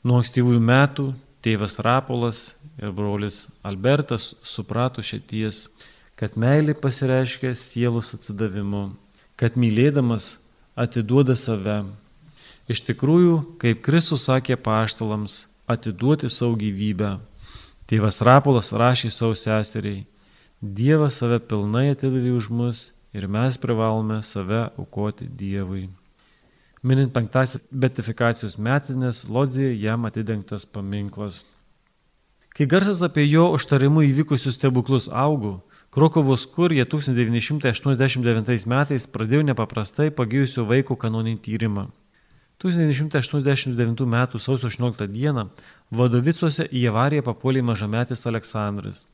Nuo 0.03 0.17
ankstyvųjų 0.19 0.59
metų 0.59 1.05
tėvas 1.47 1.77
Rapolas 1.79 2.41
ir 2.75 2.91
brolis 2.97 3.45
Albertas 3.63 4.33
suprato 4.43 4.99
šities, 4.99 5.69
kad 6.19 6.35
meilė 6.35 6.75
pasireiškia 6.75 7.53
sielos 7.55 8.11
atsidavimu, 8.17 8.83
kad 9.39 9.55
mylėdamas 9.55 10.33
atiduoda 10.75 11.37
save. 11.39 11.77
Iš 12.67 12.83
tikrųjų, 12.89 13.39
kaip 13.63 13.79
Kristus 13.87 14.27
sakė 14.27 14.59
paštalams, 14.59 15.45
atiduoti 15.63 16.27
savo 16.27 16.59
gyvybę. 16.59 17.15
Tėvas 17.87 18.19
Rapolas 18.19 18.75
rašė 18.75 19.15
savo 19.15 19.39
seseriai 19.39 20.03
Dievas 20.61 21.19
save 21.21 21.37
pilnai 21.45 21.91
atidavė 21.93 22.31
už 22.33 22.47
mus 22.49 22.79
ir 23.13 23.27
mes 23.29 23.59
privalome 23.61 24.23
save 24.25 24.71
aukoti 24.73 25.27
Dievui. 25.29 25.89
Minint 26.81 27.13
penktasis 27.13 27.61
betifikacijos 27.69 28.57
metinės, 28.57 29.29
Lodzėje 29.29 29.75
jam 29.77 30.09
atidengtas 30.09 30.65
paminklas. 30.65 31.45
Kai 32.57 32.65
garsas 32.65 33.03
apie 33.05 33.27
jo 33.29 33.51
užtarimu 33.53 34.01
įvykusius 34.09 34.57
stebuklus 34.57 35.05
augo, 35.13 35.61
Krokovos 35.93 36.45
kurje 36.49 36.85
1989 36.89 38.65
metais 38.65 39.05
pradėjo 39.07 39.43
nepaprastai 39.45 40.09
pagijusio 40.09 40.65
vaiko 40.65 40.97
kanoninį 40.97 41.37
tyrimą. 41.45 41.87
1989 42.57 44.01
m. 44.09 44.27
sausio 44.41 44.67
18 44.73 45.05
d. 45.13 45.45
Vadovicuose 45.93 46.65
į 46.73 46.89
avariją 46.89 47.21
papuolė 47.29 47.61
mažametis 47.61 48.25
Aleksandras. 48.25 49.05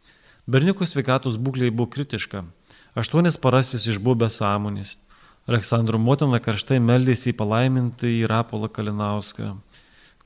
Berniukų 0.44 0.84
sveikatos 0.84 1.38
būklė 1.40 1.70
buvo 1.72 1.88
kritiška. 1.88 2.42
Aštuonis 3.00 3.38
paras 3.40 3.70
jis 3.72 3.86
išbuvo 3.94 4.18
be 4.26 4.28
sąmonės. 4.28 4.98
Aleksandro 5.48 5.96
motina 6.00 6.42
karštai 6.44 6.82
meldėsi 6.84 7.32
į 7.32 7.38
palaimintą 7.40 8.10
į 8.12 8.28
Rapolą 8.28 8.68
Kalinauską. 8.68 9.54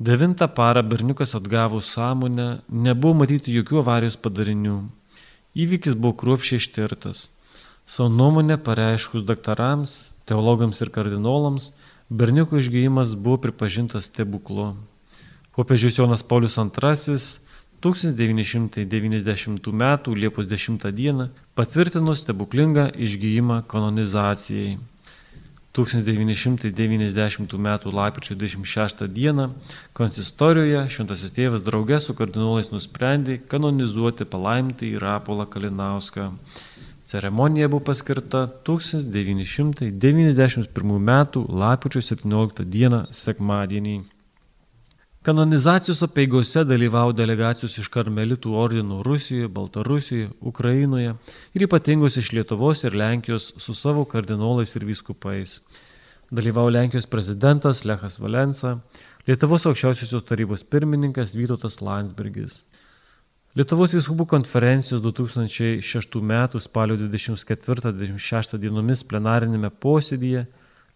Devintą 0.02 0.50
parą 0.50 0.82
berniukas 0.82 1.36
atgavo 1.38 1.84
sąmonę, 1.86 2.64
nebuvo 2.70 3.14
matyti 3.22 3.54
jokių 3.54 3.84
avarijos 3.84 4.18
padarinių. 4.18 4.90
Įvykis 5.54 5.94
buvo 5.94 6.18
kruopšiai 6.18 6.62
ištirtas. 6.62 7.28
Savo 7.86 8.10
nuomonę 8.10 8.58
pareiškus 8.58 9.22
daktarams, 9.26 10.08
teologams 10.26 10.82
ir 10.82 10.90
kardinolams, 10.94 11.72
berniuko 12.10 12.58
išgyjimas 12.58 13.14
buvo 13.14 13.38
pripažintas 13.46 14.10
stebuklu. 14.10 14.74
Popiežius 15.54 16.02
Jonas 16.02 16.26
Paulius 16.26 16.58
II 16.58 17.22
1990 17.88 19.72
m. 19.72 19.84
Liepos 20.16 20.48
10 20.48 20.92
d. 20.92 21.30
patvirtino 21.56 22.16
stebuklingą 22.16 22.92
išgyjimą 23.06 23.62
kanonizacijai. 23.72 24.78
1990 25.78 27.54
m. 27.54 27.80
lapkričio 27.94 28.36
26 28.36 29.08
d. 29.08 29.50
konsistorijoje 29.94 30.90
Šventasis 30.90 31.32
tėvas 31.36 31.62
draugė 31.62 32.00
su 32.02 32.14
kardinolais 32.18 32.72
nusprendė 32.74 33.38
kanonizuoti 33.52 34.26
palaimtą 34.26 34.86
į 34.90 34.98
Rapolą 35.04 35.46
Kalinauską. 35.46 36.32
Ceremonija 37.08 37.68
buvo 37.72 37.84
paskirta 37.88 38.48
1991 38.68 40.98
m. 40.98 41.12
lapkričio 41.64 42.02
17 42.02 42.66
d. 42.66 43.04
sekmadienį. 43.24 44.17
Kanonizacijos 45.28 46.04
apieigose 46.04 46.62
dalyvavo 46.64 47.12
delegacijos 47.12 47.74
iš 47.82 47.90
karmelitų 47.92 48.54
ordinų 48.56 49.02
Rusijoje, 49.04 49.50
Baltarusijoje, 49.52 50.30
Ukrainoje 50.40 51.16
ir 51.52 51.66
ypatingos 51.66 52.16
iš 52.22 52.30
Lietuvos 52.32 52.86
ir 52.88 52.94
Lenkijos 52.96 53.50
su 53.60 53.76
savo 53.76 54.06
kardinolais 54.08 54.72
ir 54.80 54.86
vyskupais. 54.88 55.58
Dalyvavo 56.32 56.72
Lenkijos 56.72 57.10
prezidentas 57.12 57.84
Lechas 57.84 58.16
Valensa, 58.24 58.78
Lietuvos 59.28 59.68
aukščiausiosios 59.68 60.24
tarybos 60.30 60.64
pirmininkas 60.64 61.36
Vytautas 61.36 61.82
Landsbergis. 61.84 62.62
Lietuvos 63.60 63.98
vyskupų 64.00 64.30
konferencijos 64.32 65.04
2006 65.04 66.22
m. 66.24 66.38
spalio 66.64 66.96
24-26 67.04 68.64
dienomis 68.64 69.04
plenarinėme 69.04 69.76
posėdyje 69.76 70.46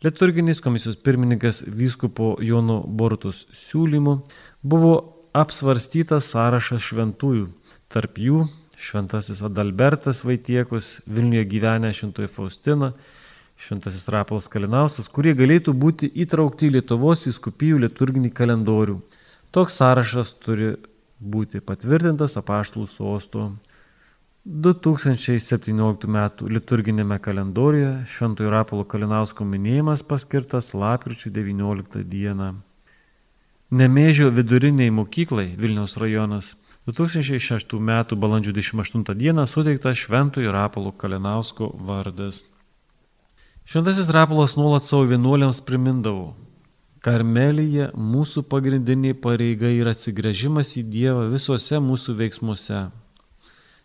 Liturginis 0.03 0.59
komisijos 0.59 0.95
pirmininkas 0.95 1.63
vyskupo 1.67 2.35
Jono 2.41 2.79
Bortus 2.87 3.43
siūlymu 3.53 4.15
buvo 4.65 4.95
apsvarstytas 5.37 6.31
sąrašas 6.33 6.81
šventųjų, 6.81 7.43
tarp 7.93 8.17
jų 8.17 8.47
šventasis 8.81 9.43
Adalbertas 9.45 10.23
Vaitiekus, 10.25 10.95
Vilniuje 11.05 11.45
gyvenę 11.51 11.93
šventoji 11.93 12.31
Faustina, 12.33 12.95
šventasis 13.61 14.09
Rapolas 14.09 14.49
Kalinausas, 14.49 15.05
kurie 15.05 15.35
galėtų 15.37 15.77
būti 15.77 16.09
įtraukti 16.25 16.71
į 16.71 16.79
Lietuvos 16.79 17.27
įskupijų 17.29 17.83
liturginį 17.85 18.33
kalendorių. 18.33 18.97
Toks 19.53 19.77
sąrašas 19.83 20.33
turi 20.41 20.73
būti 21.21 21.61
patvirtintas 21.61 22.39
apaštlų 22.41 22.87
sosto 22.89 23.51
2017 24.43 26.08
m. 26.10 26.17
liturginėme 26.49 27.19
kalendoriuje 27.21 28.08
Šventojo 28.10 28.49
Rapolo 28.49 28.88
Kalinausko 28.89 29.45
minėjimas 29.45 30.01
paskirtas 30.01 30.71
lapkričio 30.73 31.30
19 31.30 32.01
d. 32.10 32.34
Nemėžio 33.69 34.32
viduriniai 34.34 34.89
mokyklai 34.89 35.51
Vilniaus 35.62 35.93
rajonas 36.01 36.56
2006 36.89 37.77
m. 37.77 37.91
balandžio 38.17 38.56
28 38.58 39.13
d. 39.13 39.45
suteiktas 39.45 40.01
Šventojo 40.01 40.51
Rapolo 40.51 40.91
Kalinausko 40.91 41.75
vardas. 41.77 42.41
Šventasis 43.63 44.10
Rapolas 44.10 44.58
nuolat 44.58 44.82
savo 44.82 45.06
vienuoliams 45.06 45.62
primindavo, 45.62 46.34
Karmelyje 47.01 47.91
mūsų 47.93 48.41
pagrindinė 48.49 49.13
pareiga 49.21 49.69
yra 49.69 49.93
atsigrėžimas 49.93 50.73
į 50.82 50.84
Dievą 50.89 51.30
visuose 51.30 51.77
mūsų 51.77 52.17
veiksmuose 52.17 52.82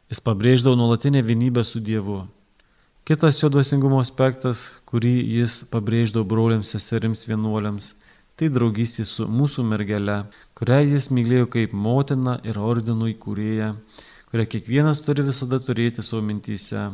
Jis 0.07 0.21
pabrėždavo 0.23 0.77
nuolatinę 0.79 1.23
vienybę 1.27 1.65
su 1.65 1.81
Dievu. 1.81 2.27
Kitas 3.07 3.41
jo 3.43 3.49
dvasingumo 3.51 3.99
aspektas, 4.03 4.69
kurį 4.87 5.15
jis 5.39 5.65
pabrėždavo 5.71 6.27
broliams, 6.27 6.71
seserims, 6.75 7.25
vienuoliams, 7.27 7.93
tai 8.39 8.49
draugystė 8.53 9.07
su 9.07 9.27
mūsų 9.27 9.65
mergele, 9.67 10.21
kurią 10.59 10.81
jis 10.93 11.09
mylėjo 11.11 11.49
kaip 11.53 11.75
motina 11.75 12.37
ir 12.47 12.59
ordinų 12.59 13.13
įkūrėja, 13.17 13.73
kurią 14.31 14.47
kiekvienas 14.53 15.03
turi 15.07 15.27
visada 15.27 15.59
turėti 15.59 16.05
savo 16.07 16.23
mintyse. 16.27 16.87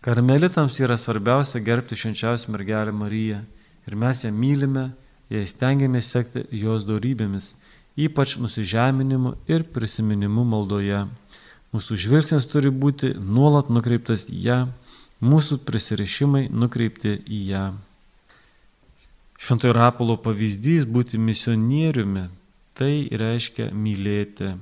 Karmelitams 0.00 0.80
yra 0.80 0.96
svarbiausia 0.96 1.60
gerbti 1.60 1.98
švenčiausią 1.98 2.52
mergelę 2.54 2.92
Mariją 2.96 3.42
ir 3.88 3.96
mes 4.00 4.24
ją 4.24 4.32
mylime 4.32 4.90
jei 5.28 5.44
stengiamės 5.46 6.08
sekti 6.14 6.46
jos 6.56 6.86
darybėmis, 6.88 7.52
ypač 8.00 8.38
nusižeminimu 8.40 9.34
ir 9.50 9.66
prisiminimu 9.74 10.44
maldoje. 10.44 11.04
Mūsų 11.70 11.96
žvilgsnis 12.02 12.48
turi 12.50 12.72
būti 12.74 13.12
nuolat 13.14 13.68
nukreiptas 13.70 14.24
į 14.26 14.38
ją, 14.42 14.58
mūsų 15.22 15.60
prisirišimai 15.62 16.48
nukreipti 16.50 17.12
į 17.14 17.40
ją. 17.50 17.66
Šventojo 19.40 19.76
Rapolo 19.76 20.16
pavyzdys 20.20 20.84
būti 20.84 21.18
misionieriumi- 21.18 22.24
tai 22.78 23.08
reiškia 23.22 23.70
mylėti. 23.70 24.58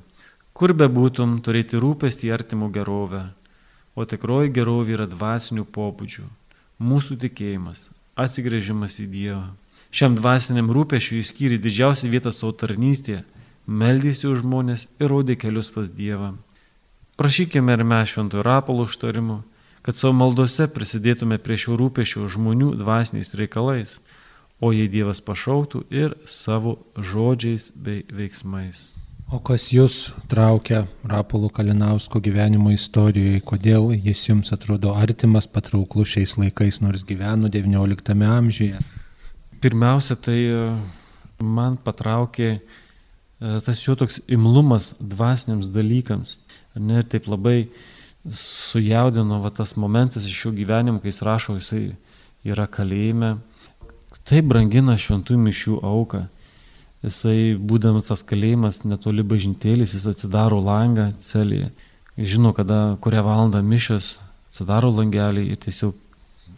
Kur 0.53 0.75
be 0.75 0.89
būtum, 0.89 1.41
turėti 1.41 1.81
rūpestį 1.81 2.33
artimų 2.37 2.69
gerovę. 2.77 3.23
O 3.97 4.05
tikroji 4.05 4.53
gerovė 4.53 4.93
yra 4.99 5.07
dvasinių 5.07 5.65
pobūdžių. 5.65 6.25
Mūsų 6.79 7.17
tikėjimas, 7.25 7.89
atsigrėžimas 8.17 9.01
į 9.01 9.07
Dievą. 9.11 9.49
Šiam 9.91 10.15
dvasiniam 10.15 10.69
rūpešiui 10.71 11.25
skyrė 11.25 11.59
didžiausią 11.59 12.11
vietą 12.13 12.31
savo 12.31 12.53
tarnystėje, 12.53 13.25
meldėsi 13.67 14.29
už 14.29 14.43
žmonės 14.45 14.87
ir 15.01 15.09
rodė 15.09 15.39
kelius 15.41 15.71
pas 15.71 15.89
Dievą. 15.89 16.37
Prašykime 17.19 17.73
ir 17.75 17.83
mes 17.85 18.09
šventojo 18.09 18.43
rapalo 18.43 18.85
užtarimu, 18.87 19.41
kad 19.83 19.97
savo 19.99 20.13
maldose 20.15 20.69
prisidėtume 20.71 21.41
prie 21.43 21.57
šio 21.59 21.75
rūpešio 21.81 22.29
žmonių 22.31 22.77
dvasiniais 22.79 23.35
reikalais, 23.35 23.97
o 24.63 24.71
jei 24.71 24.87
Dievas 24.87 25.19
pašauktų 25.27 25.83
ir 25.91 26.15
savo 26.31 26.77
žodžiais 26.95 27.73
bei 27.75 28.05
veiksmais. 28.07 28.93
O 29.35 29.43
kas 29.43 29.67
jūs 29.75 30.13
traukia 30.31 30.85
Rapolų 31.11 31.51
Kalinausko 31.59 32.23
gyvenimo 32.23 32.71
istorijoje, 32.71 33.43
kodėl 33.51 33.91
jis 33.97 34.23
jums 34.29 34.55
atrodo 34.55 34.95
artimas, 34.95 35.51
patrauklus 35.51 36.15
šiais 36.15 36.39
laikais, 36.39 36.79
nors 36.87 37.03
gyveno 37.09 37.51
XIX 37.51 38.31
amžiuje? 38.31 38.79
Pirmiausia, 39.59 40.15
tai 40.23 40.39
e, 40.47 40.63
man 41.43 41.83
patraukė 41.83 42.61
tas 43.39 43.83
jo 43.85 43.95
toks 43.99 44.21
imlumas 44.27 44.93
dvasiniams 44.99 45.69
dalykams. 45.75 46.39
Ne, 46.79 47.03
taip 47.03 47.29
labai 47.31 47.69
sujaudino 48.35 49.41
va, 49.45 49.53
tas 49.55 49.77
momentas 49.77 50.27
iš 50.27 50.47
jo 50.47 50.55
gyvenimo, 50.57 51.03
kai 51.03 51.13
jis 51.13 51.23
rašo, 51.27 51.59
jisai 51.61 51.85
yra 52.47 52.67
kalėjime. 52.71 53.37
Taip 54.29 54.51
brangina 54.51 54.97
šventųjų 54.99 55.41
mišių 55.47 55.79
auką 55.87 56.27
Jisai, 56.99 57.55
būdamas 57.55 58.09
tas 58.09 58.25
kalėjimas 58.27 58.81
netoli 58.83 59.23
bažnytėlis, 59.23 59.93
jis 59.95 60.07
atsidaro 60.11 60.59
langą 60.59 61.13
celėje, 61.29 61.69
žino, 62.19 62.51
kada, 62.57 62.97
kurią 63.05 63.23
valandą 63.23 63.61
mišas, 63.63 64.17
atsidaro 64.51 64.91
langelį 64.97 65.45
ir 65.53 65.61
tiesiog 65.63 65.95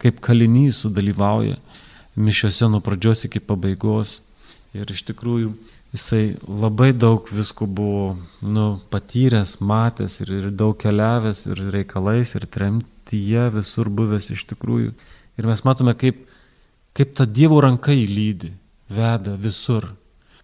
kaip 0.01 0.17
kalinys 0.25 0.79
sudalyvauja 0.81 1.59
mišiose 2.17 2.71
nuo 2.73 2.81
pradžios 2.81 3.27
iki 3.27 3.43
pabaigos. 3.45 4.17
Ir 4.73 4.89
iš 4.89 5.03
tikrųjų 5.11 5.51
jisai 5.91 6.37
labai 6.47 6.91
daug 6.93 7.27
visko 7.31 7.67
buvo 7.67 8.17
nu, 8.41 8.79
patyręs, 8.91 9.57
matęs 9.59 10.21
ir, 10.23 10.33
ir 10.39 10.51
daug 10.51 10.77
keliavęs 10.79 11.45
ir 11.51 11.63
reikalais, 11.75 12.35
ir 12.35 12.47
tremtyje 12.47 13.49
visur 13.57 13.91
buvęs 13.91 14.31
iš 14.31 14.45
tikrųjų. 14.53 14.93
Ir 15.39 15.47
mes 15.47 15.63
matome, 15.67 15.95
kaip, 15.99 16.23
kaip 16.95 17.15
ta 17.17 17.27
Dievo 17.27 17.59
ranka 17.63 17.95
įlydi, 17.95 18.53
veda 18.91 19.35
visur 19.39 19.91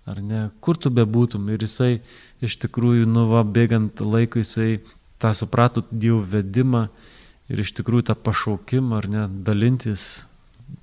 ar 0.08 0.22
ne, 0.24 0.48
kur 0.64 0.80
tu 0.80 0.92
bebūtum. 0.92 1.50
Ir 1.52 1.64
jisai 1.68 2.00
iš 2.44 2.58
tikrųjų, 2.64 3.08
nu, 3.12 3.28
va, 3.32 3.44
bėgant 3.44 4.00
laikui, 4.04 4.44
jisai 4.46 4.80
tą 5.22 5.34
suprato 5.36 5.84
Dievo 5.92 6.22
vedimą 6.24 6.88
ir 7.52 7.64
iš 7.64 7.74
tikrųjų 7.80 8.10
tą 8.10 8.16
pašaukimą, 8.20 9.00
ar 9.00 9.08
ne, 9.12 9.28
dalintis 9.48 10.08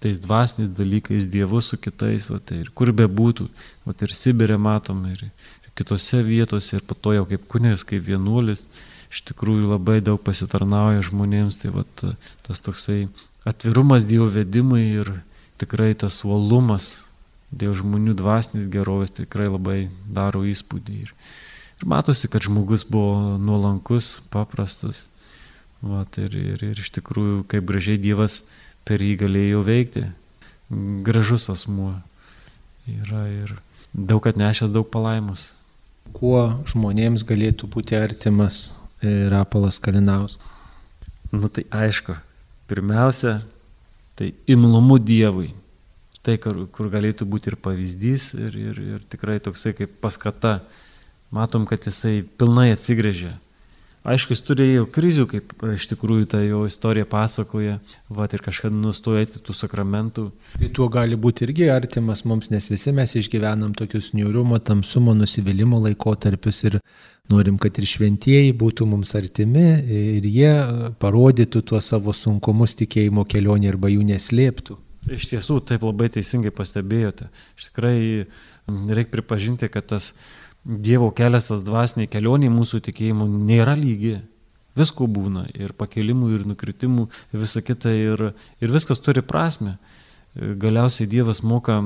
tais 0.00 0.18
dvasiniais 0.20 0.72
dalykais 0.76 1.28
Dievu 1.30 1.60
su 1.60 1.78
kitais, 1.80 2.28
va, 2.30 2.40
tai 2.40 2.62
ir 2.62 2.72
kur 2.76 2.92
bebūtų, 2.92 3.48
va, 3.84 3.94
ir 3.94 4.16
Sibirė 4.16 4.58
matom, 4.60 5.04
ir, 5.12 5.28
ir 5.64 5.70
kitose 5.78 6.22
vietose, 6.24 6.78
ir 6.78 6.84
po 6.86 6.96
to 6.96 7.14
jau 7.16 7.24
kaip 7.28 7.46
kunigas, 7.50 7.84
kaip 7.88 8.04
vienuolis, 8.06 8.64
iš 9.12 9.22
tikrųjų 9.30 9.70
labai 9.74 10.00
daug 10.04 10.20
pasitarnauja 10.24 11.04
žmonėms, 11.06 11.60
tai 11.62 11.72
va, 11.74 11.86
tas 12.46 12.60
toksai 12.64 13.06
atvirumas 13.48 14.08
Dievo 14.08 14.28
vedimui 14.32 14.84
ir 14.88 15.12
tikrai 15.60 15.92
tas 15.98 16.22
uolumas 16.24 16.96
dėl 17.54 17.74
žmonių 17.78 18.16
dvasinės 18.18 18.68
gerovės 18.72 19.14
tikrai 19.14 19.46
labai 19.48 19.78
daro 20.10 20.42
įspūdį. 20.48 20.96
Ir, 21.06 21.12
ir 21.78 21.88
matosi, 21.90 22.30
kad 22.30 22.42
žmogus 22.42 22.86
buvo 22.88 23.36
nuolankus, 23.38 24.16
paprastas. 24.34 25.04
Vat, 25.84 26.16
ir, 26.18 26.32
ir, 26.34 26.62
ir 26.64 26.80
iš 26.80 26.90
tikrųjų, 26.96 27.42
kaip 27.50 27.66
gražiai 27.68 28.00
Dievas 28.00 28.40
per 28.88 29.02
jį 29.04 29.14
galėjo 29.24 29.64
veikti. 29.66 30.04
Gražus 31.06 31.48
asmuo. 31.52 31.94
Yra 32.88 33.24
ir 33.32 33.56
daug 33.92 34.24
atnešęs 34.28 34.72
daug 34.74 34.88
palaimus. 34.92 35.52
Kuo 36.14 36.64
žmonėms 36.68 37.24
galėtų 37.26 37.68
būti 37.72 37.96
artimas 37.96 38.68
e, 39.00 39.26
Rapolas 39.32 39.80
Kalinaus? 39.80 40.36
Nu 41.32 41.48
tai 41.48 41.64
aišku, 41.72 42.14
pirmiausia, 42.70 43.40
tai 44.14 44.34
imlumu 44.46 45.00
Dievui 45.00 45.54
tai, 46.24 46.38
kur, 46.40 46.64
kur 46.72 46.88
galėtų 46.92 47.26
būti 47.28 47.52
ir 47.52 47.58
pavyzdys, 47.60 48.30
ir, 48.38 48.56
ir, 48.56 48.80
ir 48.94 49.06
tikrai 49.12 49.38
toksai 49.44 49.74
kaip 49.76 49.98
paskata. 50.02 50.58
Matom, 51.34 51.66
kad 51.68 51.84
jisai 51.84 52.22
pilnai 52.38 52.70
atsigrėžė. 52.72 53.34
Aišku, 54.04 54.34
jis 54.34 54.42
turėjo 54.44 54.84
krizių, 54.92 55.24
kaip 55.30 55.52
iš 55.72 55.86
tikrųjų 55.88 56.26
ta 56.34 56.42
jo 56.44 56.66
istorija 56.68 57.06
pasakoja, 57.08 57.78
va 58.12 58.26
ir 58.28 58.42
kažkada 58.44 58.76
nustojo 58.76 59.22
eiti 59.22 59.40
tų 59.40 59.56
sakramentų. 59.56 60.26
Tai 60.60 60.68
tuo 60.76 60.90
gali 60.92 61.16
būti 61.16 61.46
irgi 61.46 61.70
artimas 61.72 62.26
mums, 62.28 62.50
nes 62.52 62.68
visi 62.68 62.92
mes 62.92 63.16
išgyvenam 63.16 63.72
tokius 63.72 64.12
niūrumo, 64.12 64.60
tamsumo, 64.60 65.16
nusivylimų 65.16 65.80
laikotarpius 65.86 66.60
ir 66.68 66.78
norim, 67.32 67.56
kad 67.56 67.80
ir 67.80 67.88
šventieji 67.88 68.52
būtų 68.60 68.90
mums 68.92 69.14
artimi 69.16 69.66
ir 69.80 70.28
jie 70.28 70.52
parodytų 71.00 71.64
tuos 71.72 71.88
savo 71.88 72.12
sunkumus 72.12 72.76
tikėjimo 72.82 73.24
kelionė 73.24 73.72
arba 73.72 73.88
jų 73.88 74.04
neslėptų. 74.12 74.76
Iš 75.16 75.30
tiesų, 75.32 75.62
taip 75.68 75.82
labai 75.84 76.10
teisingai 76.12 76.52
pastebėjote. 76.52 77.32
Iš 77.56 77.70
tikrai 77.70 77.96
reikia 78.68 79.12
pripažinti, 79.16 79.68
kad 79.72 79.88
tas 79.96 80.12
Dievo 80.64 81.10
kelias, 81.12 81.50
tas 81.50 81.64
dvasiniai 81.64 82.08
kelioniai 82.08 82.52
mūsų 82.52 82.80
tikėjimu 82.86 83.26
nėra 83.28 83.74
lygi. 83.76 84.16
Visko 84.74 85.06
būna 85.06 85.44
ir 85.54 85.74
pakelimų, 85.76 86.30
ir 86.34 86.46
nukritimų, 86.50 87.04
ir 87.32 87.42
visa 87.44 87.60
kita, 87.62 87.92
ir, 87.92 88.30
ir 88.64 88.72
viskas 88.74 89.02
turi 89.04 89.22
prasme 89.22 89.76
galiausiai 90.34 91.06
Dievas 91.06 91.44
moka 91.46 91.76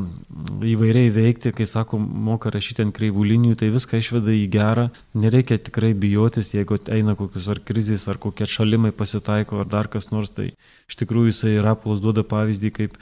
įvairiai 0.64 1.10
veikti, 1.12 1.52
kai 1.52 1.66
sako, 1.68 1.98
moka 2.00 2.48
rašyti 2.52 2.86
ant 2.86 2.94
kreivų 2.96 3.26
linijų, 3.28 3.58
tai 3.60 3.68
viską 3.74 4.00
išveda 4.00 4.32
į 4.32 4.46
gerą, 4.52 4.86
nereikia 5.12 5.58
tikrai 5.60 5.90
bijotis, 5.92 6.54
jeigu 6.56 6.78
eina 6.88 7.12
kokius 7.18 7.50
ar 7.52 7.60
krizės, 7.60 8.06
ar 8.08 8.16
kokie 8.22 8.48
šalimai 8.48 8.94
pasitaiko, 8.96 9.60
ar 9.60 9.68
dar 9.68 9.90
kas 9.92 10.08
nors, 10.14 10.32
tai 10.32 10.54
iš 10.88 10.96
tikrųjų 11.02 11.34
jisai 11.34 11.58
Rapolas 11.64 12.00
duoda 12.00 12.24
pavyzdį, 12.24 12.72
kaip 12.78 12.96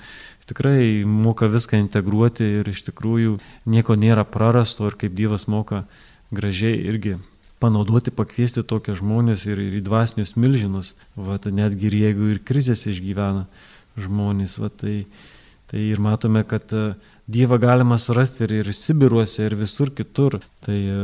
tikrai 0.50 1.06
moka 1.06 1.46
viską 1.52 1.78
integruoti 1.78 2.50
ir 2.60 2.72
iš 2.74 2.82
tikrųjų 2.90 3.38
nieko 3.70 3.94
nėra 3.94 4.26
prarasto 4.26 4.90
ir 4.90 4.98
kaip 4.98 5.14
Dievas 5.14 5.46
moka 5.46 5.84
gražiai 6.34 6.74
irgi 6.90 7.20
panaudoti, 7.62 8.10
pakviesti 8.10 8.66
tokią 8.66 8.98
žmonės 8.98 9.46
ir, 9.46 9.62
ir 9.62 9.78
į 9.78 9.86
dvasinius 9.86 10.34
milžinus, 10.36 10.92
va, 11.14 11.38
netgi 11.38 11.86
ir 11.88 11.98
jeigu 12.02 12.34
ir 12.34 12.42
krizės 12.44 12.82
išgyvena 12.90 13.46
žmonės, 13.96 14.58
va, 14.60 14.68
tai 14.68 14.96
Tai 15.70 15.82
ir 15.82 16.00
matome, 16.02 16.44
kad 16.46 16.72
e, 16.72 16.94
Dievą 17.26 17.58
galima 17.58 17.98
surasti 17.98 18.44
ir, 18.46 18.52
ir 18.60 18.72
Sibiruose, 18.74 19.42
ir 19.48 19.56
visur 19.58 19.90
kitur. 19.94 20.38
Tai 20.62 20.76
e, 20.78 20.98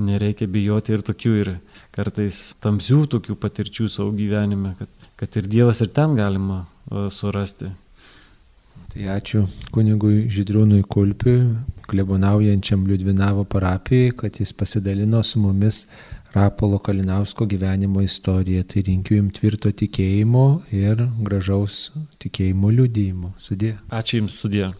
nereikia 0.00 0.48
bijoti 0.50 0.94
ir 0.96 1.04
tokių, 1.06 1.32
ir 1.42 1.50
kartais 1.94 2.54
tamsių 2.64 3.04
tokių 3.14 3.36
patirčių 3.38 3.88
savo 3.92 4.14
gyvenime, 4.16 4.74
kad, 4.78 5.08
kad 5.20 5.40
ir 5.40 5.50
Dievas 5.50 5.82
ir 5.84 5.92
ten 5.94 6.16
galima 6.18 6.64
e, 6.64 7.08
surasti. 7.12 7.70
Tai 8.94 9.06
ačiū 9.10 9.44
kunigui 9.74 10.28
Židrūnui 10.30 10.84
Kulpiui, 10.86 11.40
klebonaujančiam 11.90 12.84
Liudvinavo 12.86 13.42
parapijai, 13.50 14.12
kad 14.16 14.38
jis 14.38 14.54
pasidalino 14.54 15.22
su 15.26 15.42
mumis 15.42 15.84
Rapolo 16.34 16.78
Kalinausko 16.78 17.46
gyvenimo 17.46 18.02
istoriją. 18.02 18.64
Tai 18.70 18.82
linkiu 18.88 19.20
jums 19.20 19.38
tvirto 19.38 19.70
tikėjimo 19.70 20.46
ir 20.74 21.04
gražaus 21.22 21.92
tikėjimo 22.22 22.72
liudijimo. 22.74 23.34
Sudė. 23.38 23.76
Ačiū 23.94 24.22
Jums, 24.22 24.40
sudė. 24.42 24.72